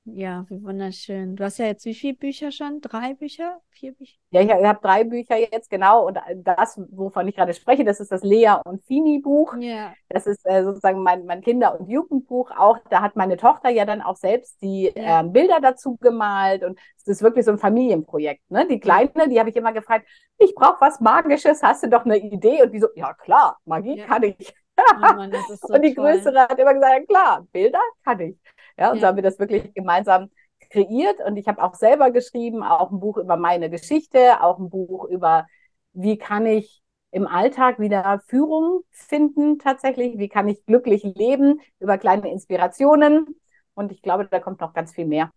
Ja, 0.06 0.44
wie 0.50 0.62
wunderschön. 0.62 1.34
Du 1.34 1.44
hast 1.44 1.56
ja 1.56 1.64
jetzt 1.64 1.86
wie 1.86 1.94
viele 1.94 2.12
Bücher 2.14 2.52
schon? 2.52 2.82
Drei 2.82 3.14
Bücher? 3.14 3.60
Vier 3.70 3.94
Bücher? 3.94 4.18
Ja, 4.32 4.42
ich 4.42 4.50
habe 4.50 4.78
drei 4.82 5.02
Bücher 5.02 5.38
jetzt, 5.38 5.70
genau. 5.70 6.06
Und 6.06 6.18
das, 6.44 6.78
wovon 6.90 7.26
ich 7.26 7.34
gerade 7.34 7.54
spreche, 7.54 7.84
das 7.84 8.00
ist 8.00 8.12
das 8.12 8.22
Lea 8.22 8.56
und 8.66 8.84
Fini 8.84 9.20
Buch. 9.20 9.56
Ja. 9.58 9.94
Das 10.10 10.26
ist 10.26 10.44
äh, 10.44 10.62
sozusagen 10.62 11.02
mein, 11.02 11.24
mein 11.24 11.40
Kinder- 11.40 11.80
und 11.80 11.88
Jugendbuch. 11.88 12.50
Auch 12.50 12.76
da 12.90 13.00
hat 13.00 13.16
meine 13.16 13.38
Tochter 13.38 13.70
ja 13.70 13.86
dann 13.86 14.02
auch 14.02 14.16
selbst 14.16 14.60
die 14.60 14.92
ja. 14.94 15.22
äh, 15.22 15.24
Bilder 15.24 15.60
dazu 15.62 15.96
gemalt. 15.96 16.64
Und 16.64 16.78
es 16.98 17.08
ist 17.08 17.22
wirklich 17.22 17.46
so 17.46 17.52
ein 17.52 17.58
Familienprojekt. 17.58 18.50
Ne? 18.50 18.68
Die 18.68 18.80
Kleine, 18.80 19.30
die 19.30 19.40
habe 19.40 19.48
ich 19.48 19.56
immer 19.56 19.72
gefragt, 19.72 20.06
ich 20.36 20.54
brauche 20.54 20.82
was 20.82 21.00
Magisches, 21.00 21.62
hast 21.62 21.82
du 21.82 21.88
doch 21.88 22.04
eine 22.04 22.18
Idee? 22.18 22.62
Und 22.62 22.72
die 22.72 22.80
so, 22.80 22.88
ja 22.94 23.14
klar, 23.14 23.58
Magie 23.64 23.96
ja. 23.96 24.04
kann 24.04 24.22
ich. 24.22 24.54
Oh 24.96 25.00
Mann, 25.00 25.32
so 25.32 25.74
und 25.74 25.82
die 25.82 25.94
toll. 25.94 26.12
Größere 26.12 26.40
hat 26.40 26.58
immer 26.58 26.74
gesagt, 26.74 27.08
klar, 27.08 27.46
Bilder 27.52 27.80
kann 28.04 28.20
ich. 28.20 28.36
Ja, 28.76 28.90
und 28.90 28.96
ja. 28.96 29.00
so 29.00 29.06
haben 29.06 29.16
wir 29.16 29.22
das 29.22 29.38
wirklich 29.38 29.72
gemeinsam 29.74 30.30
kreiert. 30.70 31.20
Und 31.24 31.36
ich 31.36 31.46
habe 31.46 31.62
auch 31.62 31.74
selber 31.74 32.10
geschrieben, 32.10 32.62
auch 32.62 32.90
ein 32.90 33.00
Buch 33.00 33.18
über 33.18 33.36
meine 33.36 33.70
Geschichte, 33.70 34.42
auch 34.42 34.58
ein 34.58 34.70
Buch 34.70 35.04
über, 35.04 35.46
wie 35.92 36.18
kann 36.18 36.46
ich 36.46 36.82
im 37.12 37.28
Alltag 37.28 37.78
wieder 37.78 38.20
Führung 38.26 38.80
finden 38.90 39.60
tatsächlich, 39.60 40.18
wie 40.18 40.28
kann 40.28 40.48
ich 40.48 40.64
glücklich 40.66 41.04
leben, 41.04 41.60
über 41.78 41.96
kleine 41.96 42.30
Inspirationen. 42.30 43.40
Und 43.74 43.92
ich 43.92 44.02
glaube, 44.02 44.26
da 44.28 44.40
kommt 44.40 44.60
noch 44.60 44.72
ganz 44.72 44.92
viel 44.92 45.06
mehr. 45.06 45.30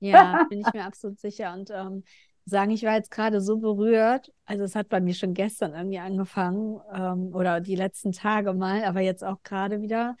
Ja, 0.00 0.46
bin 0.48 0.60
ich 0.60 0.72
mir 0.72 0.84
absolut 0.84 1.20
sicher. 1.20 1.52
Und 1.52 1.70
ähm, 1.70 2.04
sagen, 2.48 2.70
ich 2.70 2.82
war 2.82 2.94
jetzt 2.94 3.10
gerade 3.10 3.40
so 3.40 3.58
berührt. 3.58 4.32
Also 4.44 4.64
es 4.64 4.74
hat 4.74 4.88
bei 4.88 5.00
mir 5.00 5.14
schon 5.14 5.34
gestern 5.34 5.74
irgendwie 5.74 5.98
angefangen 5.98 6.80
ähm, 6.92 7.34
oder 7.34 7.60
die 7.60 7.76
letzten 7.76 8.12
Tage 8.12 8.52
mal, 8.54 8.84
aber 8.84 9.00
jetzt 9.00 9.24
auch 9.24 9.42
gerade 9.42 9.80
wieder, 9.80 10.16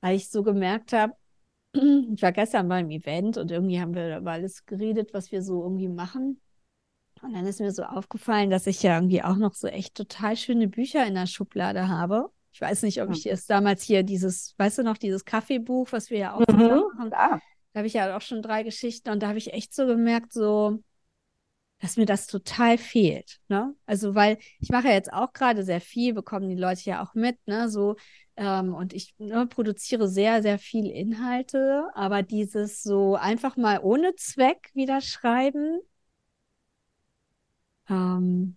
weil 0.00 0.16
ich 0.16 0.30
so 0.30 0.42
gemerkt 0.42 0.92
habe, 0.92 1.14
ich 1.72 2.22
war 2.22 2.32
gestern 2.32 2.68
beim 2.68 2.90
Event 2.90 3.36
und 3.36 3.50
irgendwie 3.50 3.80
haben 3.80 3.94
wir 3.94 4.18
über 4.18 4.32
alles 4.32 4.64
geredet, 4.66 5.12
was 5.12 5.32
wir 5.32 5.42
so 5.42 5.62
irgendwie 5.62 5.88
machen. 5.88 6.40
Und 7.22 7.32
dann 7.32 7.46
ist 7.46 7.60
mir 7.60 7.72
so 7.72 7.84
aufgefallen, 7.84 8.50
dass 8.50 8.66
ich 8.66 8.82
ja 8.82 8.96
irgendwie 8.96 9.22
auch 9.22 9.36
noch 9.36 9.54
so 9.54 9.66
echt 9.66 9.94
total 9.94 10.36
schöne 10.36 10.68
Bücher 10.68 11.06
in 11.06 11.14
der 11.14 11.26
Schublade 11.26 11.88
habe. 11.88 12.30
Ich 12.52 12.60
weiß 12.60 12.82
nicht, 12.82 13.02
ob 13.02 13.10
ich 13.10 13.26
es 13.26 13.46
damals 13.46 13.82
hier 13.82 14.02
dieses, 14.02 14.54
weißt 14.58 14.78
du 14.78 14.82
noch, 14.84 14.98
dieses 14.98 15.24
Kaffeebuch, 15.24 15.90
was 15.90 16.10
wir 16.10 16.18
ja 16.18 16.34
auch 16.34 16.46
mhm, 16.46 16.82
machen. 16.96 17.40
Da 17.72 17.78
habe 17.80 17.86
ich 17.88 17.94
ja 17.94 18.16
auch 18.16 18.20
schon 18.20 18.42
drei 18.42 18.62
Geschichten 18.62 19.10
und 19.10 19.22
da 19.22 19.28
habe 19.28 19.38
ich 19.38 19.52
echt 19.52 19.74
so 19.74 19.86
gemerkt, 19.86 20.32
so, 20.32 20.78
dass 21.80 21.96
mir 21.96 22.06
das 22.06 22.26
total 22.26 22.78
fehlt. 22.78 23.40
Ne? 23.48 23.74
Also, 23.86 24.14
weil 24.14 24.38
ich 24.60 24.70
mache 24.70 24.88
ja 24.88 24.94
jetzt 24.94 25.12
auch 25.12 25.32
gerade 25.32 25.64
sehr 25.64 25.80
viel, 25.80 26.14
bekommen 26.14 26.48
die 26.48 26.56
Leute 26.56 26.82
ja 26.84 27.02
auch 27.04 27.14
mit, 27.14 27.38
ne? 27.46 27.68
So, 27.68 27.96
ähm, 28.36 28.74
und 28.74 28.92
ich 28.94 29.14
ne, 29.18 29.46
produziere 29.46 30.08
sehr, 30.08 30.42
sehr 30.42 30.58
viel 30.58 30.86
Inhalte, 30.90 31.88
aber 31.94 32.22
dieses 32.22 32.82
so 32.82 33.16
einfach 33.16 33.56
mal 33.56 33.80
ohne 33.82 34.14
Zweck 34.16 34.70
wieder 34.74 35.00
schreiben, 35.00 35.80
ähm, 37.88 38.56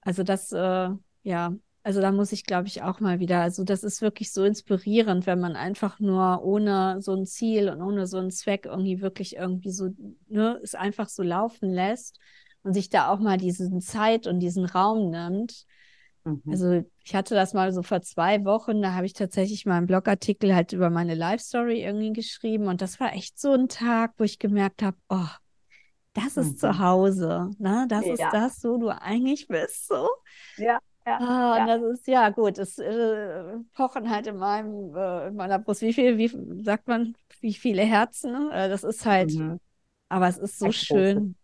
also 0.00 0.22
das, 0.22 0.52
äh, 0.52 0.90
ja, 1.22 1.56
also 1.86 2.00
da 2.00 2.10
muss 2.10 2.32
ich, 2.32 2.44
glaube 2.44 2.66
ich, 2.66 2.82
auch 2.82 2.98
mal 2.98 3.20
wieder, 3.20 3.42
also 3.42 3.62
das 3.62 3.84
ist 3.84 4.02
wirklich 4.02 4.32
so 4.32 4.42
inspirierend, 4.42 5.24
wenn 5.24 5.38
man 5.38 5.54
einfach 5.54 6.00
nur 6.00 6.42
ohne 6.42 7.00
so 7.00 7.14
ein 7.14 7.26
Ziel 7.26 7.68
und 7.68 7.80
ohne 7.80 8.08
so 8.08 8.18
einen 8.18 8.32
Zweck 8.32 8.64
irgendwie 8.66 9.00
wirklich 9.00 9.36
irgendwie 9.36 9.70
so, 9.70 9.90
ne, 10.26 10.58
es 10.64 10.74
einfach 10.74 11.08
so 11.08 11.22
laufen 11.22 11.70
lässt 11.70 12.18
und 12.64 12.74
sich 12.74 12.90
da 12.90 13.08
auch 13.08 13.20
mal 13.20 13.36
diesen 13.36 13.80
Zeit 13.80 14.26
und 14.26 14.40
diesen 14.40 14.64
Raum 14.64 15.10
nimmt. 15.10 15.64
Mhm. 16.24 16.42
Also 16.50 16.84
ich 17.04 17.14
hatte 17.14 17.36
das 17.36 17.54
mal 17.54 17.72
so 17.72 17.84
vor 17.84 18.02
zwei 18.02 18.44
Wochen, 18.44 18.82
da 18.82 18.94
habe 18.94 19.06
ich 19.06 19.12
tatsächlich 19.12 19.64
mal 19.64 19.76
einen 19.76 19.86
Blogartikel 19.86 20.56
halt 20.56 20.72
über 20.72 20.90
meine 20.90 21.14
Life 21.14 21.44
Story 21.44 21.84
irgendwie 21.84 22.12
geschrieben 22.12 22.66
und 22.66 22.82
das 22.82 22.98
war 22.98 23.12
echt 23.12 23.38
so 23.38 23.52
ein 23.52 23.68
Tag, 23.68 24.14
wo 24.18 24.24
ich 24.24 24.40
gemerkt 24.40 24.82
habe, 24.82 24.96
oh, 25.08 25.28
das 26.14 26.36
ist 26.36 26.54
mhm. 26.54 26.56
zu 26.56 26.78
Hause, 26.80 27.50
ne? 27.60 27.86
Das 27.88 28.04
ja. 28.06 28.14
ist 28.14 28.24
das, 28.32 28.64
wo 28.64 28.76
du 28.76 28.88
eigentlich 28.88 29.46
bist, 29.46 29.86
so. 29.86 30.08
Ja. 30.56 30.80
Ja, 31.06 31.18
ah, 31.20 31.52
und 31.52 31.68
ja. 31.68 31.78
das 31.78 31.98
ist 31.98 32.06
ja 32.08 32.30
gut. 32.30 32.58
Es 32.58 32.78
äh, 32.78 33.58
pochen 33.74 34.10
halt 34.10 34.26
in 34.26 34.38
meinem 34.38 34.94
äh, 34.96 35.28
in 35.28 35.36
meiner 35.36 35.60
Brust. 35.60 35.82
Wie 35.82 35.92
viel, 35.92 36.18
wie 36.18 36.64
sagt 36.64 36.88
man, 36.88 37.14
wie 37.40 37.54
viele 37.54 37.82
Herzen? 37.82 38.50
Äh, 38.50 38.68
das 38.68 38.82
ist 38.82 39.06
halt, 39.06 39.32
mhm. 39.32 39.60
aber 40.08 40.26
es 40.26 40.36
ist 40.36 40.58
so 40.58 40.66
Echt 40.66 40.84
schön. 40.84 41.36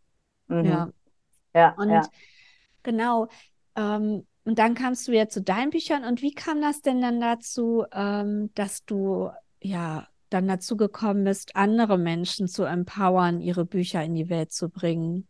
Mhm. 0.48 0.64
Ja. 0.64 0.90
Ja. 1.54 1.74
Und 1.76 1.90
ja. 1.90 2.02
genau. 2.82 3.28
Ähm, 3.76 4.26
und 4.44 4.58
dann 4.58 4.74
kamst 4.74 5.06
du 5.06 5.12
ja 5.12 5.28
zu 5.28 5.40
deinen 5.40 5.70
Büchern. 5.70 6.04
Und 6.04 6.22
wie 6.22 6.34
kam 6.34 6.60
das 6.60 6.82
denn 6.82 7.00
dann 7.00 7.20
dazu, 7.20 7.84
ähm, 7.92 8.50
dass 8.54 8.84
du 8.84 9.30
ja 9.60 10.08
dann 10.30 10.48
dazu 10.48 10.76
gekommen 10.76 11.22
bist, 11.22 11.54
andere 11.54 11.98
Menschen 11.98 12.48
zu 12.48 12.64
empowern, 12.64 13.40
ihre 13.40 13.64
Bücher 13.64 14.02
in 14.02 14.16
die 14.16 14.28
Welt 14.28 14.50
zu 14.50 14.70
bringen? 14.70 15.28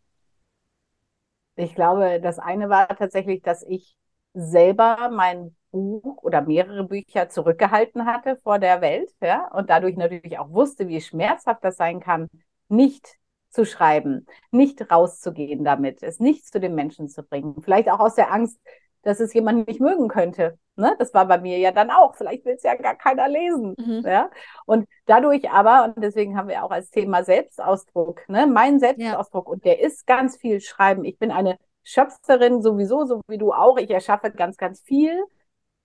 Ich 1.56 1.74
glaube, 1.74 2.18
das 2.22 2.38
eine 2.38 2.70
war 2.70 2.88
tatsächlich, 2.88 3.42
dass 3.42 3.62
ich 3.64 3.94
selber 4.34 5.10
mein 5.12 5.54
Buch 5.70 6.22
oder 6.22 6.42
mehrere 6.42 6.84
Bücher 6.84 7.28
zurückgehalten 7.28 8.06
hatte 8.06 8.36
vor 8.36 8.58
der 8.58 8.80
Welt, 8.80 9.10
ja, 9.20 9.48
und 9.52 9.70
dadurch 9.70 9.96
natürlich 9.96 10.38
auch 10.38 10.50
wusste, 10.50 10.88
wie 10.88 11.00
schmerzhaft 11.00 11.64
das 11.64 11.76
sein 11.76 12.00
kann, 12.00 12.28
nicht 12.68 13.16
zu 13.50 13.64
schreiben, 13.66 14.26
nicht 14.50 14.90
rauszugehen 14.90 15.64
damit, 15.64 16.02
es 16.02 16.20
nicht 16.20 16.46
zu 16.46 16.60
den 16.60 16.74
Menschen 16.74 17.08
zu 17.08 17.22
bringen. 17.22 17.60
Vielleicht 17.62 17.90
auch 17.90 18.00
aus 18.00 18.14
der 18.14 18.32
Angst, 18.32 18.58
dass 19.02 19.20
es 19.20 19.34
jemand 19.34 19.66
nicht 19.68 19.80
mögen 19.80 20.08
könnte. 20.08 20.58
Ne? 20.76 20.94
Das 20.98 21.12
war 21.12 21.26
bei 21.26 21.38
mir 21.38 21.58
ja 21.58 21.72
dann 21.72 21.90
auch. 21.90 22.14
Vielleicht 22.14 22.44
will 22.44 22.54
es 22.54 22.62
ja 22.62 22.74
gar 22.76 22.94
keiner 22.94 23.28
lesen. 23.28 23.74
Mhm. 23.78 24.02
Ja? 24.06 24.30
Und 24.64 24.88
dadurch 25.06 25.50
aber, 25.50 25.84
und 25.84 26.02
deswegen 26.02 26.36
haben 26.36 26.48
wir 26.48 26.64
auch 26.64 26.70
als 26.70 26.90
Thema 26.90 27.24
Selbstausdruck, 27.24 28.26
ne? 28.28 28.46
mein 28.46 28.78
Selbstausdruck, 28.78 29.48
ja. 29.48 29.52
und 29.52 29.64
der 29.64 29.80
ist 29.80 30.06
ganz 30.06 30.36
viel 30.36 30.60
Schreiben. 30.60 31.04
Ich 31.04 31.18
bin 31.18 31.30
eine 31.30 31.58
Schöpferin 31.82 32.62
sowieso, 32.62 33.04
so 33.04 33.20
wie 33.28 33.38
du 33.38 33.52
auch. 33.52 33.76
Ich 33.78 33.90
erschaffe 33.90 34.30
ganz, 34.30 34.56
ganz 34.56 34.80
viel. 34.80 35.24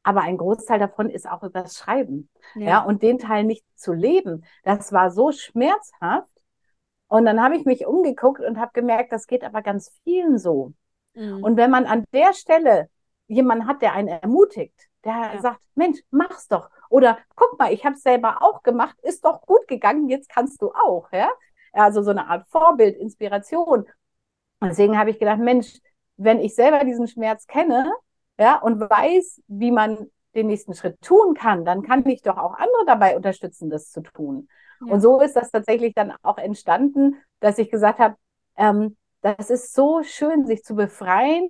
Aber 0.03 0.21
ein 0.21 0.37
Großteil 0.37 0.79
davon 0.79 1.09
ist 1.09 1.29
auch 1.29 1.43
über 1.43 1.63
das 1.63 1.77
Schreiben. 1.77 2.29
Ja. 2.55 2.65
ja, 2.65 2.83
und 2.83 3.01
den 3.01 3.19
Teil 3.19 3.43
nicht 3.43 3.65
zu 3.75 3.91
leben, 3.91 4.45
das 4.63 4.93
war 4.93 5.11
so 5.11 5.31
schmerzhaft. 5.31 6.29
Und 7.09 7.25
dann 7.25 7.41
habe 7.41 7.57
ich 7.57 7.65
mich 7.65 7.85
umgeguckt 7.85 8.41
und 8.41 8.57
habe 8.57 8.71
gemerkt, 8.73 9.11
das 9.11 9.27
geht 9.27 9.43
aber 9.43 9.61
ganz 9.61 9.91
vielen 10.03 10.37
so. 10.37 10.73
Mhm. 11.13 11.43
Und 11.43 11.57
wenn 11.57 11.71
man 11.71 11.85
an 11.85 12.05
der 12.13 12.33
Stelle 12.33 12.89
jemanden 13.27 13.67
hat, 13.67 13.81
der 13.81 13.93
einen 13.93 14.07
ermutigt, 14.07 14.87
der 15.03 15.33
ja. 15.33 15.41
sagt, 15.41 15.61
Mensch, 15.75 15.99
mach's 16.09 16.47
doch. 16.47 16.69
Oder 16.89 17.17
guck 17.35 17.59
mal, 17.59 17.73
ich 17.73 17.85
habe 17.85 17.95
es 17.95 18.01
selber 18.01 18.41
auch 18.41 18.63
gemacht, 18.63 18.97
ist 19.01 19.25
doch 19.25 19.41
gut 19.41 19.67
gegangen, 19.67 20.09
jetzt 20.09 20.29
kannst 20.29 20.61
du 20.61 20.71
auch. 20.71 21.11
Ja? 21.11 21.29
Also 21.73 22.01
so 22.01 22.11
eine 22.11 22.27
Art 22.27 22.47
Vorbild, 22.47 22.95
Inspiration. 22.95 23.85
Deswegen 24.61 24.97
habe 24.97 25.09
ich 25.09 25.19
gedacht, 25.19 25.39
Mensch, 25.39 25.79
wenn 26.17 26.39
ich 26.39 26.55
selber 26.55 26.83
diesen 26.83 27.07
Schmerz 27.07 27.47
kenne, 27.47 27.91
ja, 28.39 28.59
und 28.59 28.79
weiß, 28.79 29.41
wie 29.47 29.71
man 29.71 30.09
den 30.35 30.47
nächsten 30.47 30.73
Schritt 30.73 31.01
tun 31.01 31.33
kann, 31.33 31.65
dann 31.65 31.81
kann 31.81 32.05
ich 32.07 32.21
doch 32.21 32.37
auch 32.37 32.53
andere 32.53 32.85
dabei 32.85 33.15
unterstützen, 33.15 33.69
das 33.69 33.89
zu 33.89 34.01
tun. 34.01 34.47
Ja. 34.85 34.93
Und 34.93 35.01
so 35.01 35.19
ist 35.19 35.35
das 35.35 35.49
tatsächlich 35.49 35.93
dann 35.95 36.13
auch 36.21 36.37
entstanden, 36.37 37.15
dass 37.39 37.57
ich 37.57 37.71
gesagt 37.71 37.99
habe, 37.99 38.15
ähm, 38.55 38.95
das 39.21 39.49
ist 39.49 39.73
so 39.73 40.03
schön, 40.03 40.45
sich 40.45 40.63
zu 40.63 40.75
befreien 40.75 41.49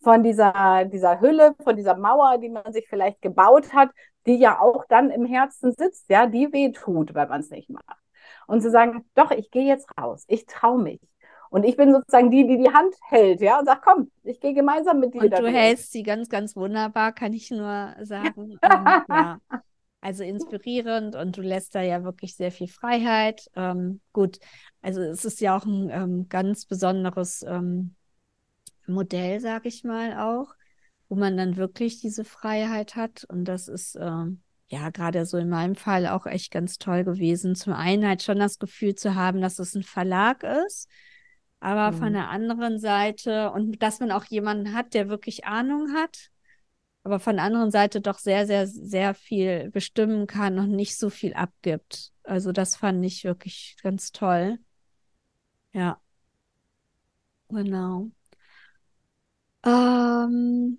von 0.00 0.22
dieser, 0.22 0.84
dieser 0.84 1.20
Hülle, 1.20 1.54
von 1.62 1.76
dieser 1.76 1.96
Mauer, 1.96 2.38
die 2.38 2.48
man 2.48 2.72
sich 2.72 2.86
vielleicht 2.88 3.20
gebaut 3.20 3.72
hat, 3.72 3.90
die 4.26 4.36
ja 4.36 4.60
auch 4.60 4.84
dann 4.88 5.10
im 5.10 5.26
Herzen 5.26 5.72
sitzt, 5.72 6.08
ja, 6.08 6.26
die 6.26 6.52
weh 6.52 6.70
tut, 6.70 7.14
wenn 7.14 7.28
man 7.28 7.40
es 7.40 7.50
nicht 7.50 7.70
macht. 7.70 7.98
Und 8.46 8.60
zu 8.62 8.70
sagen, 8.70 9.04
doch, 9.14 9.30
ich 9.30 9.50
gehe 9.50 9.66
jetzt 9.66 9.88
raus, 9.98 10.24
ich 10.28 10.46
traue 10.46 10.80
mich. 10.80 11.00
Und 11.50 11.64
ich 11.64 11.76
bin 11.76 11.92
sozusagen 11.92 12.30
die, 12.30 12.46
die 12.46 12.58
die 12.58 12.72
Hand 12.72 12.94
hält, 13.08 13.40
ja, 13.40 13.58
und 13.58 13.66
sagt, 13.66 13.82
komm, 13.84 14.10
ich 14.22 14.40
gehe 14.40 14.54
gemeinsam 14.54 15.00
mit 15.00 15.14
dir. 15.14 15.22
Und 15.22 15.38
du 15.38 15.48
hältst 15.48 15.92
sie 15.92 16.02
ganz, 16.02 16.28
ganz 16.28 16.56
wunderbar, 16.56 17.12
kann 17.12 17.32
ich 17.32 17.50
nur 17.50 17.94
sagen. 18.02 18.58
ähm, 18.62 18.86
ja. 19.08 19.38
Also 20.00 20.22
inspirierend 20.22 21.16
und 21.16 21.36
du 21.36 21.42
lässt 21.42 21.74
da 21.74 21.82
ja 21.82 22.04
wirklich 22.04 22.36
sehr 22.36 22.52
viel 22.52 22.68
Freiheit. 22.68 23.50
Ähm, 23.56 24.00
gut, 24.12 24.38
also 24.80 25.02
es 25.02 25.24
ist 25.24 25.40
ja 25.40 25.56
auch 25.56 25.64
ein 25.64 25.90
ähm, 25.90 26.28
ganz 26.28 26.66
besonderes 26.66 27.42
ähm, 27.42 27.96
Modell, 28.86 29.40
sag 29.40 29.66
ich 29.66 29.82
mal 29.82 30.18
auch, 30.18 30.54
wo 31.08 31.16
man 31.16 31.36
dann 31.36 31.56
wirklich 31.56 32.00
diese 32.00 32.24
Freiheit 32.24 32.94
hat. 32.94 33.24
Und 33.28 33.46
das 33.46 33.66
ist 33.66 33.96
ähm, 34.00 34.40
ja 34.68 34.90
gerade 34.90 35.26
so 35.26 35.36
in 35.36 35.48
meinem 35.48 35.74
Fall 35.74 36.06
auch 36.06 36.26
echt 36.26 36.52
ganz 36.52 36.78
toll 36.78 37.02
gewesen. 37.02 37.56
Zum 37.56 37.72
einen 37.72 38.06
halt 38.06 38.22
schon 38.22 38.38
das 38.38 38.60
Gefühl 38.60 38.94
zu 38.94 39.16
haben, 39.16 39.40
dass 39.40 39.58
es 39.58 39.74
ein 39.74 39.82
Verlag 39.82 40.44
ist, 40.66 40.88
aber 41.60 41.92
mhm. 41.92 41.96
von 41.96 42.12
der 42.12 42.28
anderen 42.28 42.78
Seite 42.78 43.50
und 43.50 43.82
dass 43.82 44.00
man 44.00 44.10
auch 44.10 44.24
jemanden 44.24 44.74
hat, 44.74 44.94
der 44.94 45.08
wirklich 45.08 45.44
Ahnung 45.44 45.92
hat, 45.94 46.30
aber 47.02 47.20
von 47.20 47.36
der 47.36 47.44
anderen 47.44 47.70
Seite 47.70 48.00
doch 48.00 48.18
sehr, 48.18 48.46
sehr, 48.46 48.66
sehr 48.66 49.14
viel 49.14 49.70
bestimmen 49.70 50.26
kann 50.26 50.58
und 50.58 50.70
nicht 50.70 50.98
so 50.98 51.10
viel 51.10 51.34
abgibt. 51.34 52.12
Also 52.22 52.52
das 52.52 52.76
fand 52.76 53.04
ich 53.04 53.24
wirklich 53.24 53.76
ganz 53.82 54.12
toll. 54.12 54.58
Ja. 55.72 56.00
Genau. 57.48 58.10
Ähm, 59.64 60.78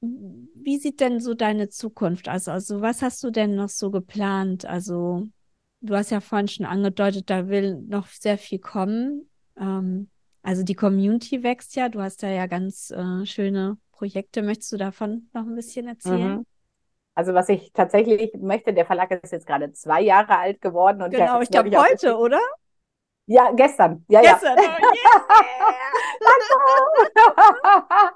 wie 0.00 0.78
sieht 0.78 1.00
denn 1.00 1.20
so 1.20 1.34
deine 1.34 1.68
Zukunft 1.68 2.28
aus? 2.28 2.48
Also, 2.48 2.80
was 2.80 3.02
hast 3.02 3.22
du 3.24 3.30
denn 3.30 3.54
noch 3.54 3.68
so 3.68 3.90
geplant? 3.90 4.64
Also, 4.64 5.28
du 5.80 5.94
hast 5.94 6.10
ja 6.10 6.20
vorhin 6.20 6.48
schon 6.48 6.66
angedeutet, 6.66 7.30
da 7.30 7.48
will 7.48 7.80
noch 7.82 8.08
sehr 8.08 8.38
viel 8.38 8.58
kommen. 8.58 9.28
Ähm, 9.58 10.08
also 10.42 10.62
die 10.62 10.74
Community 10.74 11.42
wächst 11.42 11.76
ja. 11.76 11.88
Du 11.88 12.00
hast 12.00 12.22
da 12.22 12.28
ja 12.28 12.46
ganz 12.46 12.90
äh, 12.90 13.24
schöne 13.24 13.78
Projekte. 13.92 14.42
Möchtest 14.42 14.72
du 14.72 14.76
davon 14.76 15.28
noch 15.32 15.42
ein 15.42 15.54
bisschen 15.54 15.88
erzählen? 15.88 16.38
Mhm. 16.38 16.46
Also 17.14 17.32
was 17.32 17.48
ich 17.48 17.72
tatsächlich 17.72 18.32
möchte, 18.40 18.74
der 18.74 18.84
Verlag 18.86 19.10
ist 19.10 19.32
jetzt 19.32 19.46
gerade 19.46 19.72
zwei 19.72 20.00
Jahre 20.00 20.36
alt 20.36 20.60
geworden. 20.60 21.00
Und 21.00 21.10
genau, 21.10 21.40
ich 21.40 21.48
glaube 21.48 21.70
heute, 21.76 22.16
oder? 22.16 22.40
Ja, 23.26 23.52
gestern. 23.52 24.04
Ja, 24.08 24.20
gestern. 24.20 24.58
Ja. 24.58 24.76
Oh, 24.76 26.30
yeah. 27.90 28.10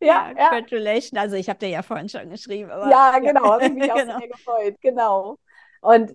ja, 0.00 0.32
ja. 0.36 0.48
Congratulations. 0.50 1.16
Also 1.16 1.36
ich 1.36 1.48
habe 1.48 1.58
dir 1.58 1.70
ja 1.70 1.82
vorhin 1.82 2.08
schon 2.08 2.30
geschrieben. 2.30 2.70
Aber, 2.70 2.88
ja, 2.88 3.18
genau. 3.18 3.52
Habe 3.52 3.66
ich 3.66 3.72
mich 3.72 3.90
auch 3.90 3.96
genau. 3.96 4.18
sehr 4.18 4.28
gefreut. 4.28 4.76
Genau. 4.80 5.38
Und 5.80 6.14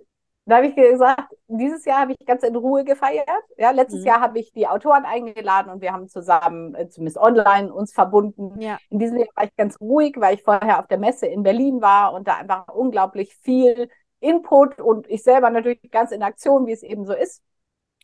da 0.50 0.58
habe 0.58 0.68
ich 0.68 0.76
gesagt, 0.76 1.34
dieses 1.48 1.86
Jahr 1.86 2.02
habe 2.02 2.14
ich 2.14 2.26
ganz 2.26 2.44
in 2.44 2.56
Ruhe 2.56 2.84
gefeiert. 2.84 3.28
Ja, 3.58 3.72
letztes 3.72 4.02
mhm. 4.02 4.08
Jahr 4.08 4.22
habe 4.22 4.40
ich 4.40 4.52
die 4.54 4.68
Autoren 4.68 5.06
eingeladen 5.06 5.72
und 5.72 5.82
wir 5.82 5.92
haben 5.92 6.08
zusammen, 6.08 6.76
äh, 6.76 6.90
zumindest 6.90 7.18
online, 7.18 7.74
uns 7.74 7.94
verbunden. 7.94 8.60
Ja. 8.60 8.78
In 8.90 9.00
diesem 9.00 9.18
Jahr 9.18 9.28
war 9.36 9.46
ich 9.46 9.56
ganz 9.56 9.80
ruhig, 9.80 10.16
weil 10.18 10.36
ich 10.36 10.44
vorher 10.44 10.80
auf 10.80 10.88
der 10.88 10.98
Messe 10.98 11.28
in 11.28 11.44
Berlin 11.44 11.82
war 11.82 12.14
und 12.14 12.28
da 12.28 12.36
einfach 12.38 12.68
unglaublich 12.68 13.36
viel 13.36 13.90
Input 14.20 14.80
und 14.80 15.10
ich 15.10 15.24
selber 15.24 15.50
natürlich 15.50 15.80
ganz 15.92 16.12
in 16.12 16.24
Aktion, 16.24 16.68
wie 16.68 16.74
es 16.74 16.84
eben 16.84 17.06
so 17.06 17.14
ist. 17.14 17.42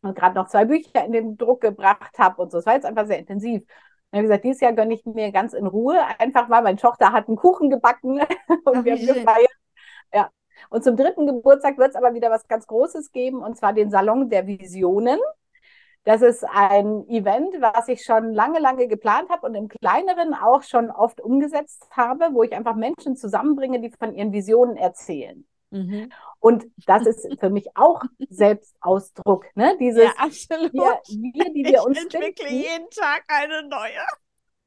Und 0.01 0.15
gerade 0.15 0.35
noch 0.35 0.47
zwei 0.47 0.65
Bücher 0.65 1.03
in 1.05 1.11
den 1.11 1.37
Druck 1.37 1.61
gebracht 1.61 2.17
habe 2.17 2.41
und 2.41 2.51
so. 2.51 2.59
Es 2.59 2.65
war 2.65 2.73
jetzt 2.73 2.85
einfach 2.85 3.07
sehr 3.07 3.19
intensiv. 3.19 3.61
Und 3.63 3.67
ich 4.11 4.17
habe 4.17 4.23
gesagt, 4.23 4.43
dieses 4.43 4.61
Jahr 4.61 4.73
gönne 4.73 4.93
ich 4.93 5.05
mir 5.05 5.31
ganz 5.31 5.53
in 5.53 5.65
Ruhe, 5.65 5.99
einfach 6.19 6.49
weil 6.49 6.63
meine 6.63 6.77
Tochter 6.77 7.11
hat 7.11 7.27
einen 7.27 7.37
Kuchen 7.37 7.69
gebacken 7.69 8.19
und 8.65 8.77
Ach, 8.77 8.83
wir 8.83 8.93
haben 8.93 9.05
gefeiert. 9.05 9.51
Ja, 10.13 10.29
und 10.69 10.83
zum 10.83 10.95
dritten 10.95 11.25
Geburtstag 11.25 11.77
wird 11.77 11.89
es 11.89 11.95
aber 11.95 12.13
wieder 12.13 12.29
was 12.29 12.47
ganz 12.47 12.67
Großes 12.67 13.11
geben, 13.11 13.43
und 13.43 13.57
zwar 13.57 13.73
den 13.73 13.89
Salon 13.89 14.29
der 14.29 14.47
Visionen. 14.47 15.19
Das 16.03 16.21
ist 16.21 16.43
ein 16.43 17.07
Event, 17.09 17.55
was 17.61 17.87
ich 17.87 18.03
schon 18.03 18.31
lange, 18.31 18.59
lange 18.59 18.87
geplant 18.87 19.29
habe 19.29 19.47
und 19.47 19.55
im 19.55 19.67
kleineren 19.67 20.35
auch 20.35 20.61
schon 20.61 20.91
oft 20.91 21.19
umgesetzt 21.19 21.87
habe, 21.91 22.29
wo 22.31 22.43
ich 22.43 22.53
einfach 22.53 22.75
Menschen 22.75 23.15
zusammenbringe, 23.15 23.81
die 23.81 23.89
von 23.89 24.13
ihren 24.13 24.31
Visionen 24.31 24.77
erzählen. 24.77 25.45
Mhm. 25.71 26.11
Und 26.39 26.65
das 26.85 27.07
ist 27.07 27.27
für 27.39 27.49
mich 27.49 27.75
auch 27.75 28.03
Selbstausdruck. 28.29 29.45
Ne? 29.55 29.75
Dieses, 29.79 30.03
ja, 30.03 30.13
absolut. 30.17 30.73
Wir, 30.73 31.01
wir, 31.07 31.53
die 31.53 31.65
wir 31.65 31.83
uns 31.83 31.97
ich 31.97 32.03
entwickle 32.03 32.47
finden. 32.47 32.63
jeden 32.63 32.89
Tag 32.91 33.23
eine 33.27 33.67
neue. 33.67 34.05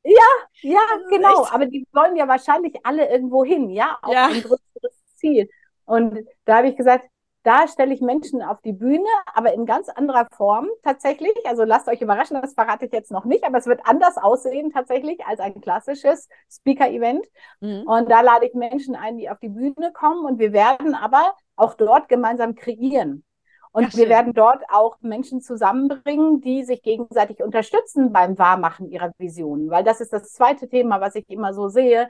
Ja, 0.05 0.23
ja, 0.63 0.81
genau. 1.11 1.47
Aber 1.47 1.67
die 1.67 1.87
wollen 1.93 2.17
ja 2.17 2.27
wahrscheinlich 2.27 2.75
alle 2.85 3.09
irgendwo 3.11 3.45
hin, 3.45 3.71
ja, 3.71 3.99
auf 4.03 4.13
ja. 4.13 4.27
ein 4.27 4.43
größeres 4.43 5.05
Ziel. 5.17 5.49
Und 5.89 6.27
da 6.45 6.59
habe 6.59 6.69
ich 6.69 6.77
gesagt, 6.77 7.07
da 7.45 7.67
stelle 7.67 7.95
ich 7.95 8.01
Menschen 8.01 8.43
auf 8.43 8.61
die 8.61 8.73
Bühne, 8.73 9.09
aber 9.33 9.55
in 9.55 9.65
ganz 9.65 9.89
anderer 9.89 10.27
Form 10.37 10.69
tatsächlich. 10.83 11.33
Also 11.47 11.65
lasst 11.65 11.89
euch 11.89 12.03
überraschen, 12.03 12.41
das 12.43 12.53
verrate 12.53 12.87
ich 12.87 12.93
jetzt 12.93 13.11
noch 13.11 13.25
nicht, 13.25 13.45
aber 13.45 13.57
es 13.57 13.67
wird 13.67 13.81
anders 13.85 14.19
aussehen 14.19 14.71
tatsächlich 14.71 15.25
als 15.25 15.41
ein 15.41 15.61
klassisches 15.61 16.29
Speaker-Event. 16.51 17.27
Mhm. 17.61 17.85
Und 17.87 18.11
da 18.11 18.21
lade 18.21 18.47
ich 18.47 18.55
Menschen 18.55 18.95
ein, 18.95 19.17
die 19.17 19.31
auf 19.31 19.39
die 19.39 19.49
Bühne 19.49 19.93
kommen 19.95 20.27
und 20.27 20.39
wir 20.39 20.53
werden 20.53 20.95
aber 20.95 21.35
auch 21.57 21.75
dort 21.75 22.09
gemeinsam 22.09 22.55
kreieren. 22.55 23.25
Und 23.71 23.97
wir 23.97 24.09
werden 24.09 24.33
dort 24.33 24.65
auch 24.71 24.97
Menschen 25.01 25.41
zusammenbringen, 25.41 26.41
die 26.41 26.65
sich 26.65 26.83
gegenseitig 26.83 27.43
unterstützen 27.43 28.13
beim 28.13 28.39
Wahrmachen 28.39 28.91
ihrer 28.91 29.13
Visionen. 29.19 29.71
Weil 29.71 29.85
das 29.85 30.01
ist 30.01 30.13
das 30.13 30.33
zweite 30.33 30.69
Thema, 30.69 31.01
was 31.01 31.15
ich 31.15 31.29
immer 31.29 31.55
so 31.55 31.69
sehe. 31.69 32.09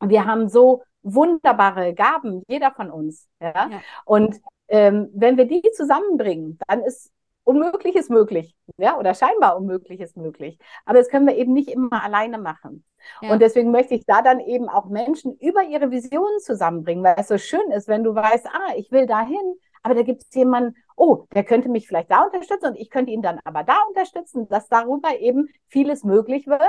Wir 0.00 0.26
haben 0.26 0.48
so 0.48 0.82
wunderbare 1.02 1.94
Gaben, 1.94 2.42
jeder 2.48 2.72
von 2.72 2.90
uns. 2.90 3.28
Ja? 3.40 3.68
ja. 3.70 3.80
Und 4.04 4.36
ähm, 4.68 5.08
wenn 5.14 5.36
wir 5.36 5.46
die 5.46 5.62
zusammenbringen, 5.74 6.58
dann 6.68 6.82
ist 6.82 7.10
Unmögliches 7.48 8.10
möglich, 8.10 8.54
ja, 8.76 8.98
oder 8.98 9.14
scheinbar 9.14 9.56
Unmögliches 9.56 10.16
möglich. 10.16 10.58
Aber 10.84 10.98
das 10.98 11.08
können 11.08 11.26
wir 11.26 11.34
eben 11.34 11.54
nicht 11.54 11.70
immer 11.70 12.04
alleine 12.04 12.36
machen. 12.36 12.84
Ja. 13.22 13.32
Und 13.32 13.40
deswegen 13.40 13.70
möchte 13.70 13.94
ich 13.94 14.04
da 14.04 14.20
dann 14.20 14.38
eben 14.38 14.68
auch 14.68 14.84
Menschen 14.90 15.34
über 15.38 15.62
ihre 15.62 15.90
Visionen 15.90 16.40
zusammenbringen, 16.40 17.02
weil 17.02 17.14
es 17.16 17.28
so 17.28 17.38
schön 17.38 17.70
ist, 17.70 17.88
wenn 17.88 18.04
du 18.04 18.14
weißt, 18.14 18.46
ah, 18.48 18.74
ich 18.76 18.92
will 18.92 19.06
dahin, 19.06 19.54
aber 19.82 19.94
da 19.94 20.02
gibt 20.02 20.24
es 20.24 20.34
jemanden, 20.34 20.76
oh, 20.94 21.24
der 21.34 21.42
könnte 21.42 21.70
mich 21.70 21.88
vielleicht 21.88 22.10
da 22.10 22.24
unterstützen 22.24 22.66
und 22.66 22.76
ich 22.76 22.90
könnte 22.90 23.12
ihn 23.12 23.22
dann 23.22 23.40
aber 23.44 23.62
da 23.64 23.80
unterstützen, 23.88 24.46
dass 24.48 24.68
darüber 24.68 25.18
eben 25.18 25.48
vieles 25.68 26.04
möglich 26.04 26.46
wird, 26.46 26.60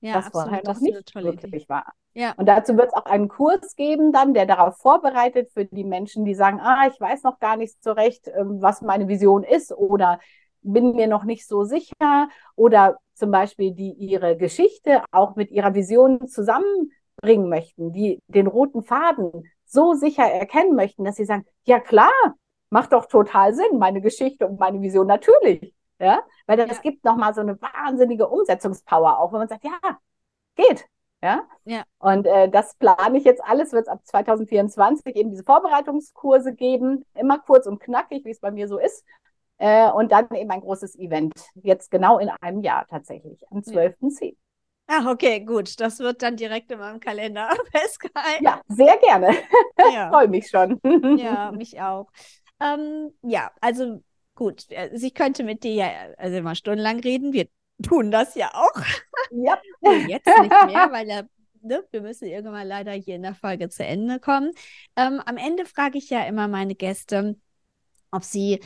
ja, 0.00 0.16
was 0.16 0.26
absolut, 0.26 0.48
vorher 0.48 0.64
noch 0.64 0.80
nicht 0.80 1.14
möglich 1.14 1.68
war. 1.68 1.92
Ja. 2.12 2.34
Und 2.36 2.46
dazu 2.46 2.76
wird 2.76 2.88
es 2.88 2.94
auch 2.94 3.04
einen 3.04 3.28
Kurs 3.28 3.76
geben, 3.76 4.12
dann, 4.12 4.34
der 4.34 4.46
darauf 4.46 4.76
vorbereitet 4.78 5.50
für 5.52 5.64
die 5.64 5.84
Menschen, 5.84 6.24
die 6.24 6.34
sagen, 6.34 6.60
ah, 6.60 6.86
ich 6.88 7.00
weiß 7.00 7.22
noch 7.22 7.38
gar 7.38 7.56
nicht 7.56 7.82
so 7.82 7.92
recht, 7.92 8.28
ähm, 8.28 8.60
was 8.60 8.82
meine 8.82 9.08
Vision 9.08 9.44
ist 9.44 9.72
oder 9.72 10.18
bin 10.62 10.94
mir 10.94 11.06
noch 11.06 11.24
nicht 11.24 11.46
so 11.46 11.64
sicher 11.64 12.28
oder 12.56 12.98
zum 13.14 13.30
Beispiel, 13.30 13.72
die 13.72 13.92
ihre 13.92 14.36
Geschichte 14.36 15.02
auch 15.10 15.36
mit 15.36 15.50
ihrer 15.50 15.74
Vision 15.74 16.26
zusammenbringen 16.26 17.48
möchten, 17.48 17.92
die 17.92 18.18
den 18.28 18.46
roten 18.46 18.82
Faden 18.82 19.44
so 19.64 19.94
sicher 19.94 20.24
erkennen 20.24 20.74
möchten, 20.74 21.04
dass 21.04 21.16
sie 21.16 21.24
sagen, 21.24 21.44
ja 21.64 21.78
klar, 21.78 22.10
macht 22.70 22.92
doch 22.92 23.06
total 23.06 23.54
Sinn, 23.54 23.78
meine 23.78 24.00
Geschichte 24.00 24.46
und 24.46 24.58
meine 24.58 24.80
Vision 24.80 25.06
natürlich. 25.06 25.74
Ja, 26.00 26.22
weil 26.46 26.56
das 26.56 26.78
ja. 26.78 26.82
gibt 26.82 27.04
nochmal 27.04 27.34
so 27.34 27.42
eine 27.42 27.60
wahnsinnige 27.60 28.26
Umsetzungspower 28.26 29.18
auch, 29.18 29.32
wenn 29.32 29.40
man 29.40 29.48
sagt, 29.48 29.64
ja, 29.64 29.98
geht. 30.56 30.86
Ja? 31.22 31.46
ja. 31.64 31.82
Und 31.98 32.26
äh, 32.26 32.48
das 32.48 32.74
plane 32.76 33.18
ich 33.18 33.24
jetzt 33.24 33.44
alles, 33.44 33.72
wird 33.72 33.82
es 33.82 33.88
ab 33.88 34.00
2024 34.04 35.14
eben 35.16 35.30
diese 35.30 35.44
Vorbereitungskurse 35.44 36.54
geben, 36.54 37.04
immer 37.14 37.38
kurz 37.38 37.66
und 37.66 37.80
knackig, 37.80 38.24
wie 38.24 38.30
es 38.30 38.40
bei 38.40 38.50
mir 38.50 38.68
so 38.68 38.78
ist. 38.78 39.04
Äh, 39.58 39.90
und 39.90 40.10
dann 40.10 40.34
eben 40.34 40.50
ein 40.50 40.62
großes 40.62 40.98
Event, 40.98 41.34
jetzt 41.54 41.90
genau 41.90 42.18
in 42.18 42.30
einem 42.40 42.62
Jahr 42.62 42.86
tatsächlich, 42.86 43.44
am 43.50 43.58
12.10. 43.58 44.34
Ach, 44.86 45.06
okay, 45.06 45.40
gut. 45.40 45.78
Das 45.78 45.98
wird 46.00 46.22
dann 46.22 46.36
direkt 46.36 46.72
in 46.72 46.78
meinem 46.78 46.98
Kalender 46.98 47.50
festgehalten. 47.70 48.42
Ja, 48.42 48.60
sehr 48.68 48.96
gerne. 48.98 49.32
Ja. 49.94 50.10
Freue 50.10 50.28
mich 50.28 50.48
schon. 50.48 50.78
ja, 51.16 51.52
mich 51.52 51.80
auch. 51.80 52.10
Ähm, 52.60 53.12
ja, 53.22 53.50
also 53.62 54.02
gut. 54.40 54.66
Also 54.74 55.06
ich 55.06 55.12
könnte 55.12 55.44
mit 55.44 55.64
dir 55.64 55.74
ja 55.74 55.88
also 56.16 56.38
immer 56.38 56.54
stundenlang 56.54 57.00
reden. 57.00 57.34
Wir 57.34 57.46
tun 57.82 58.10
das 58.10 58.34
ja 58.34 58.50
auch. 58.54 58.82
Ja. 59.30 59.60
Jetzt 60.08 60.26
nicht 60.26 60.66
mehr, 60.66 60.88
weil 60.90 61.08
er 61.08 61.28
Ne, 61.62 61.84
wir 61.90 62.00
müssen 62.00 62.26
irgendwann 62.26 62.66
leider 62.66 62.92
hier 62.92 63.16
in 63.16 63.22
der 63.22 63.34
Folge 63.34 63.68
zu 63.68 63.84
Ende 63.84 64.18
kommen. 64.18 64.52
Ähm, 64.96 65.20
am 65.26 65.36
Ende 65.36 65.66
frage 65.66 65.98
ich 65.98 66.08
ja 66.08 66.24
immer 66.24 66.48
meine 66.48 66.74
Gäste, 66.74 67.36
ob 68.10 68.24
sie 68.24 68.60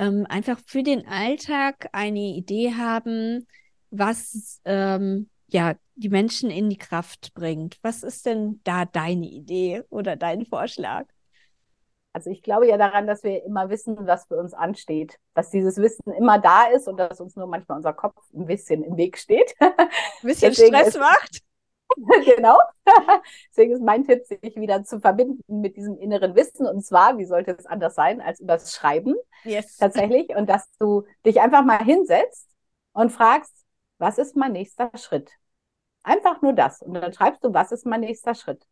ähm, 0.00 0.26
einfach 0.28 0.58
für 0.66 0.82
den 0.82 1.06
Alltag 1.06 1.88
eine 1.92 2.34
Idee 2.34 2.74
haben, 2.74 3.46
was 3.90 4.60
ähm, 4.64 5.30
ja 5.46 5.76
die 5.94 6.08
Menschen 6.08 6.50
in 6.50 6.68
die 6.68 6.78
Kraft 6.78 7.32
bringt. 7.34 7.78
Was 7.82 8.02
ist 8.02 8.26
denn 8.26 8.60
da 8.64 8.86
deine 8.86 9.26
Idee 9.26 9.84
oder 9.88 10.16
dein 10.16 10.46
Vorschlag? 10.46 11.06
Also 12.16 12.30
ich 12.30 12.42
glaube 12.42 12.66
ja 12.66 12.78
daran, 12.78 13.06
dass 13.06 13.22
wir 13.24 13.44
immer 13.44 13.68
wissen, 13.68 13.94
was 14.06 14.24
für 14.24 14.38
uns 14.38 14.54
ansteht, 14.54 15.18
dass 15.34 15.50
dieses 15.50 15.76
Wissen 15.76 16.10
immer 16.14 16.38
da 16.38 16.64
ist 16.64 16.88
und 16.88 16.96
dass 16.96 17.20
uns 17.20 17.36
nur 17.36 17.46
manchmal 17.46 17.76
unser 17.76 17.92
Kopf 17.92 18.16
ein 18.32 18.46
bisschen 18.46 18.82
im 18.82 18.96
Weg 18.96 19.18
steht. 19.18 19.54
Ein 19.60 19.76
bisschen 20.22 20.54
Stress 20.54 20.88
ist, 20.88 20.98
macht. 20.98 21.42
genau. 22.24 22.56
Deswegen 23.50 23.74
ist 23.74 23.82
mein 23.82 24.04
Tipp, 24.06 24.24
sich 24.24 24.56
wieder 24.56 24.82
zu 24.82 24.98
verbinden 24.98 25.60
mit 25.60 25.76
diesem 25.76 25.98
inneren 25.98 26.34
Wissen. 26.34 26.66
Und 26.66 26.86
zwar, 26.86 27.18
wie 27.18 27.26
sollte 27.26 27.50
es 27.50 27.66
anders 27.66 27.94
sein, 27.94 28.22
als 28.22 28.40
über 28.40 28.54
das 28.54 28.74
Schreiben 28.74 29.14
yes. 29.44 29.76
tatsächlich. 29.76 30.30
Und 30.30 30.48
dass 30.48 30.70
du 30.78 31.04
dich 31.26 31.42
einfach 31.42 31.66
mal 31.66 31.84
hinsetzt 31.84 32.48
und 32.94 33.12
fragst, 33.12 33.52
was 33.98 34.16
ist 34.16 34.36
mein 34.36 34.52
nächster 34.52 34.90
Schritt? 34.94 35.32
Einfach 36.02 36.40
nur 36.40 36.54
das. 36.54 36.80
Und 36.80 36.94
dann 36.94 37.12
schreibst 37.12 37.44
du, 37.44 37.52
was 37.52 37.72
ist 37.72 37.84
mein 37.84 38.00
nächster 38.00 38.34
Schritt? 38.34 38.66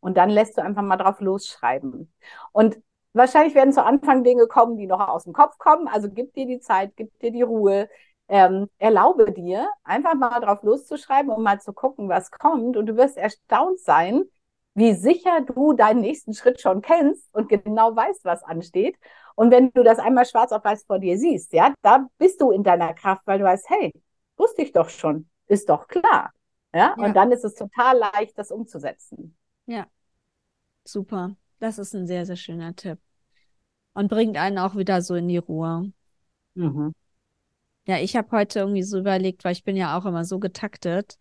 Und 0.00 0.16
dann 0.16 0.30
lässt 0.30 0.56
du 0.58 0.62
einfach 0.62 0.82
mal 0.82 0.96
drauf 0.96 1.20
losschreiben. 1.20 2.12
Und 2.52 2.78
wahrscheinlich 3.12 3.54
werden 3.54 3.72
zu 3.72 3.84
Anfang 3.84 4.24
Dinge 4.24 4.46
kommen, 4.46 4.76
die 4.76 4.86
noch 4.86 5.08
aus 5.08 5.24
dem 5.24 5.32
Kopf 5.32 5.58
kommen. 5.58 5.88
Also 5.88 6.08
gib 6.10 6.34
dir 6.34 6.46
die 6.46 6.60
Zeit, 6.60 6.92
gib 6.96 7.18
dir 7.20 7.32
die 7.32 7.42
Ruhe, 7.42 7.88
ähm, 8.28 8.68
erlaube 8.78 9.32
dir, 9.32 9.68
einfach 9.84 10.14
mal 10.14 10.40
drauf 10.40 10.62
loszuschreiben 10.62 11.30
und 11.30 11.42
mal 11.42 11.60
zu 11.60 11.72
gucken, 11.72 12.08
was 12.08 12.30
kommt. 12.30 12.76
Und 12.76 12.86
du 12.86 12.96
wirst 12.96 13.16
erstaunt 13.16 13.80
sein, 13.80 14.24
wie 14.74 14.92
sicher 14.94 15.40
du 15.40 15.72
deinen 15.72 16.00
nächsten 16.00 16.34
Schritt 16.34 16.60
schon 16.60 16.82
kennst 16.82 17.34
und 17.34 17.48
genau 17.48 17.96
weißt, 17.96 18.24
was 18.24 18.42
ansteht. 18.42 18.96
Und 19.34 19.50
wenn 19.50 19.70
du 19.72 19.82
das 19.82 19.98
einmal 19.98 20.26
schwarz 20.26 20.52
auf 20.52 20.64
weiß 20.64 20.84
vor 20.84 20.98
dir 20.98 21.18
siehst, 21.18 21.52
ja, 21.52 21.72
da 21.82 22.06
bist 22.18 22.40
du 22.42 22.50
in 22.50 22.62
deiner 22.62 22.92
Kraft, 22.92 23.22
weil 23.26 23.38
du 23.38 23.44
weißt, 23.44 23.70
hey, 23.70 23.92
wusste 24.36 24.62
ich 24.62 24.72
doch 24.72 24.90
schon, 24.90 25.28
ist 25.46 25.68
doch 25.70 25.88
klar. 25.88 26.30
Ja, 26.74 26.94
ja. 26.98 27.04
und 27.04 27.14
dann 27.14 27.32
ist 27.32 27.44
es 27.44 27.54
total 27.54 27.96
leicht, 27.96 28.36
das 28.38 28.50
umzusetzen. 28.50 29.34
Ja, 29.66 29.86
super. 30.84 31.36
Das 31.58 31.78
ist 31.78 31.94
ein 31.94 32.06
sehr, 32.06 32.26
sehr 32.26 32.36
schöner 32.36 32.74
Tipp. 32.74 32.98
Und 33.94 34.08
bringt 34.08 34.36
einen 34.36 34.58
auch 34.58 34.76
wieder 34.76 35.00
so 35.02 35.14
in 35.14 35.28
die 35.28 35.38
Ruhe. 35.38 35.92
Mhm. 36.54 36.94
Ja, 37.86 37.98
ich 37.98 38.16
habe 38.16 38.30
heute 38.32 38.58
irgendwie 38.58 38.82
so 38.82 38.98
überlegt, 38.98 39.44
weil 39.44 39.52
ich 39.52 39.64
bin 39.64 39.76
ja 39.76 39.96
auch 39.96 40.06
immer 40.06 40.24
so 40.24 40.38
getaktet. 40.38 41.16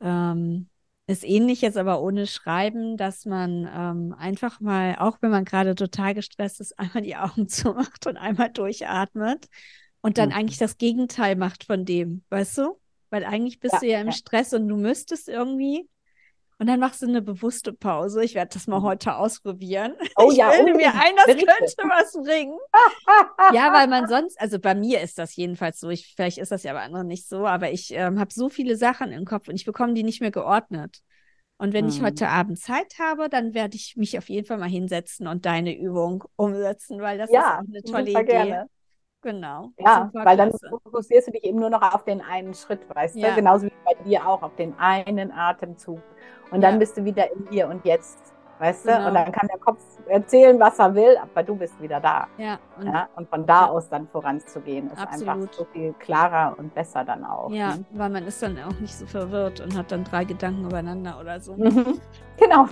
Ähm, 0.00 0.68
ist 1.08 1.24
ähnlich 1.24 1.60
jetzt 1.60 1.76
aber 1.76 2.02
ohne 2.02 2.26
Schreiben, 2.26 2.96
dass 2.96 3.26
man 3.26 3.68
ähm, 3.72 4.14
einfach 4.18 4.60
mal, 4.60 4.96
auch 4.98 5.18
wenn 5.20 5.30
man 5.30 5.44
gerade 5.44 5.74
total 5.74 6.14
gestresst 6.14 6.60
ist, 6.60 6.78
einmal 6.78 7.02
die 7.02 7.16
Augen 7.16 7.48
zumacht 7.48 8.06
und 8.06 8.16
einmal 8.16 8.50
durchatmet 8.50 9.46
und 10.00 10.18
dann 10.18 10.30
mhm. 10.30 10.34
eigentlich 10.34 10.58
das 10.58 10.78
Gegenteil 10.78 11.36
macht 11.36 11.64
von 11.64 11.84
dem, 11.84 12.24
weißt 12.30 12.58
du? 12.58 12.80
Weil 13.10 13.24
eigentlich 13.24 13.60
bist 13.60 13.74
ja, 13.74 13.80
du 13.80 13.86
ja 13.86 14.00
im 14.00 14.08
ja. 14.08 14.12
Stress 14.12 14.52
und 14.52 14.68
du 14.68 14.76
müsstest 14.76 15.28
irgendwie 15.28 15.88
und 16.58 16.66
dann 16.68 16.80
machst 16.80 17.02
du 17.02 17.06
eine 17.06 17.20
bewusste 17.20 17.72
Pause. 17.72 18.24
Ich 18.24 18.34
werde 18.34 18.54
das 18.54 18.66
mal 18.66 18.80
mhm. 18.80 18.84
heute 18.84 19.16
ausprobieren. 19.16 19.94
Oh 20.16 20.30
ich 20.30 20.38
ja, 20.38 20.50
bilde 20.50 20.74
mir 20.74 20.94
ein, 20.94 21.14
das 21.16 21.26
Berichte. 21.26 21.46
könnte 21.46 21.76
was 21.88 22.12
bringen. 22.12 22.58
ja, 23.52 23.72
weil 23.74 23.88
man 23.88 24.08
sonst, 24.08 24.40
also 24.40 24.58
bei 24.58 24.74
mir 24.74 25.02
ist 25.02 25.18
das 25.18 25.36
jedenfalls 25.36 25.80
so. 25.80 25.90
Ich, 25.90 26.14
vielleicht 26.14 26.38
ist 26.38 26.52
das 26.52 26.62
ja 26.62 26.72
bei 26.72 26.80
anderen 26.80 27.08
nicht 27.08 27.28
so, 27.28 27.46
aber 27.46 27.70
ich 27.70 27.92
ähm, 27.92 28.18
habe 28.18 28.32
so 28.32 28.48
viele 28.48 28.76
Sachen 28.76 29.12
im 29.12 29.26
Kopf 29.26 29.48
und 29.48 29.54
ich 29.56 29.66
bekomme 29.66 29.92
die 29.92 30.02
nicht 30.02 30.22
mehr 30.22 30.30
geordnet. 30.30 31.00
Und 31.58 31.72
wenn 31.72 31.86
hm. 31.86 31.92
ich 31.92 32.02
heute 32.02 32.28
Abend 32.28 32.58
Zeit 32.58 32.94
habe, 32.98 33.28
dann 33.28 33.54
werde 33.54 33.76
ich 33.76 33.96
mich 33.96 34.16
auf 34.16 34.28
jeden 34.28 34.46
Fall 34.46 34.58
mal 34.58 34.68
hinsetzen 34.68 35.26
und 35.26 35.44
deine 35.44 35.76
Übung 35.76 36.24
umsetzen, 36.36 37.00
weil 37.00 37.18
das 37.18 37.30
ja, 37.30 37.40
ist 37.40 37.46
auch 37.46 37.68
eine 37.68 37.82
tolle 37.82 38.10
Idee. 38.10 38.24
Gerne. 38.24 38.70
Genau. 39.22 39.70
Ja, 39.78 40.10
weil 40.12 40.36
dann 40.36 40.52
fokussierst 40.52 41.28
du 41.28 41.32
dich 41.32 41.44
eben 41.44 41.58
nur 41.58 41.70
noch 41.70 41.82
auf 41.82 42.04
den 42.04 42.20
einen 42.20 42.54
Schritt, 42.54 42.80
weißt 42.94 43.16
ja. 43.16 43.30
du? 43.30 43.34
Genauso 43.34 43.66
wie 43.66 43.72
bei 43.84 43.94
dir 44.04 44.26
auch, 44.26 44.42
auf 44.42 44.54
den 44.54 44.78
einen 44.78 45.32
Atemzug. 45.32 46.00
Und 46.50 46.60
dann 46.60 46.74
ja. 46.74 46.78
bist 46.78 46.96
du 46.96 47.04
wieder 47.04 47.30
in 47.32 47.46
hier 47.50 47.68
und 47.68 47.84
jetzt, 47.84 48.18
weißt 48.58 48.84
genau. 48.84 48.98
du? 48.98 49.08
Und 49.08 49.14
dann 49.14 49.32
kann 49.32 49.48
der 49.48 49.58
Kopf 49.58 49.80
erzählen, 50.08 50.58
was 50.58 50.78
er 50.78 50.94
will, 50.94 51.16
aber 51.20 51.42
du 51.42 51.56
bist 51.56 51.80
wieder 51.80 52.00
da. 52.00 52.26
Ja. 52.38 52.58
Und, 52.78 52.86
ja? 52.86 53.08
und 53.16 53.28
von 53.28 53.46
da 53.46 53.66
aus 53.66 53.88
dann 53.88 54.06
voranzugehen, 54.08 54.90
ist 54.90 54.98
absolut. 54.98 55.28
einfach 55.28 55.52
so 55.52 55.64
viel 55.72 55.92
klarer 55.94 56.56
und 56.58 56.74
besser 56.74 57.04
dann 57.04 57.24
auch. 57.24 57.50
Ja, 57.50 57.76
ne? 57.76 57.84
weil 57.92 58.10
man 58.10 58.26
ist 58.26 58.42
dann 58.42 58.56
auch 58.58 58.78
nicht 58.80 58.94
so 58.94 59.06
verwirrt 59.06 59.60
und 59.60 59.76
hat 59.76 59.90
dann 59.92 60.04
drei 60.04 60.24
Gedanken 60.24 60.64
übereinander 60.66 61.18
oder 61.20 61.40
so. 61.40 61.54
Mhm. 61.54 62.00
Genau. 62.38 62.66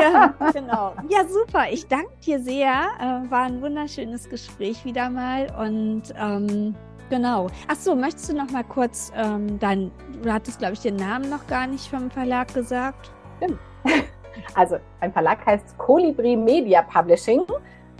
ja, 0.00 0.34
genau. 0.52 0.94
Ja, 1.08 1.26
super. 1.26 1.64
Ich 1.70 1.86
danke 1.86 2.10
dir 2.24 2.40
sehr. 2.40 2.72
Äh, 3.00 3.30
war 3.30 3.44
ein 3.44 3.62
wunderschönes 3.62 4.28
Gespräch 4.28 4.84
wieder 4.84 5.10
mal. 5.10 5.46
Und 5.58 6.14
ähm, 6.18 6.74
genau. 7.10 7.48
Ach 7.68 7.76
so, 7.76 7.94
möchtest 7.94 8.30
du 8.30 8.36
noch 8.36 8.50
mal 8.50 8.64
kurz 8.64 9.12
ähm, 9.16 9.58
dein, 9.58 9.90
du 10.22 10.32
hattest, 10.32 10.58
glaube 10.58 10.72
ich, 10.74 10.80
den 10.80 10.96
Namen 10.96 11.30
noch 11.30 11.46
gar 11.46 11.66
nicht 11.66 11.88
vom 11.88 12.10
Verlag 12.10 12.52
gesagt. 12.52 13.10
Stimmt. 13.38 13.58
Also, 14.56 14.78
ein 14.98 15.12
Verlag 15.12 15.46
heißt 15.46 15.78
Colibri 15.78 16.34
Media 16.36 16.82
Publishing. 16.82 17.42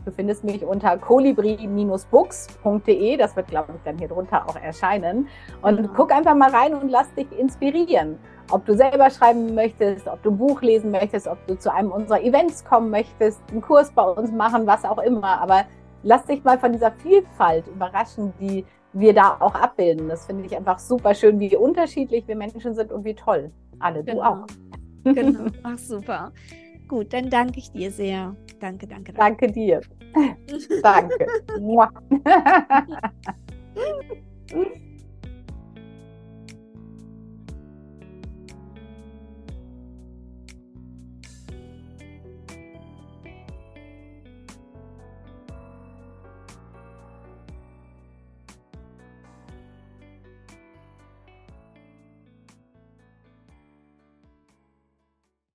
Du 0.05 0.11
findest 0.11 0.43
mich 0.43 0.65
unter 0.65 0.99
colibri-books.de. 0.99 3.17
Das 3.17 3.37
wird, 3.37 3.47
glaube 3.47 3.73
ich, 3.77 3.83
dann 3.85 3.97
hier 3.99 4.09
drunter 4.09 4.45
auch 4.49 4.57
erscheinen. 4.57 5.29
Und 5.63 5.77
genau. 5.77 5.91
guck 5.95 6.13
einfach 6.13 6.35
mal 6.35 6.51
rein 6.51 6.75
und 6.75 6.89
lass 6.89 7.15
dich 7.15 7.31
inspirieren 7.39 8.19
ob 8.51 8.65
du 8.67 8.75
selber 8.75 9.11
schreiben 9.11 9.55
möchtest, 9.55 10.07
ob 10.07 10.23
du 10.23 10.31
ein 10.31 10.39
Buch 10.39 10.61
lesen 10.63 10.91
möchtest, 10.91 11.27
ob 11.27 11.45
du 11.47 11.59
zu 11.59 11.73
einem 11.73 11.91
unserer 11.91 12.23
Events 12.23 12.65
kommen 12.65 12.91
möchtest, 12.91 13.41
einen 13.51 13.63
Kurs 13.63 13.91
bei 13.91 14.03
uns 14.03 14.31
machen, 14.33 14.67
was 14.67 14.85
auch 14.85 14.99
immer. 14.99 15.41
Aber 15.41 15.65
lass 16.03 16.25
dich 16.27 16.45
mal 16.45 16.59
von 16.59 16.73
dieser 16.73 16.93
Vielfalt 16.93 17.67
überraschen, 17.69 18.33
die 18.41 18.65
wir 18.95 19.13
da 19.13 19.37
auch 19.41 19.55
abbilden. 19.55 20.09
Das 20.09 20.27
finde 20.27 20.47
ich 20.47 20.57
einfach 20.57 20.79
super 20.79 21.15
schön, 21.15 21.39
wie 21.41 21.55
unterschiedlich 21.57 22.27
wir 22.27 22.37
Menschen 22.37 22.75
sind 22.75 22.93
und 22.93 23.05
wie 23.05 23.15
toll. 23.15 23.51
Alle, 23.79 24.03
genau. 24.05 24.15
du 24.15 24.29
auch. 24.29 24.47
Genau. 25.15 25.47
Ach, 25.63 25.79
super. 25.79 26.33
Gut, 26.89 27.13
dann 27.13 27.29
danke 27.31 27.59
ich 27.59 27.71
dir 27.73 27.91
sehr. 27.91 28.37
Danke, 28.61 28.87
danke. 28.87 29.13
Danke, 29.13 29.47
danke 29.47 29.53
dir. 29.53 29.81
danke. 30.83 31.27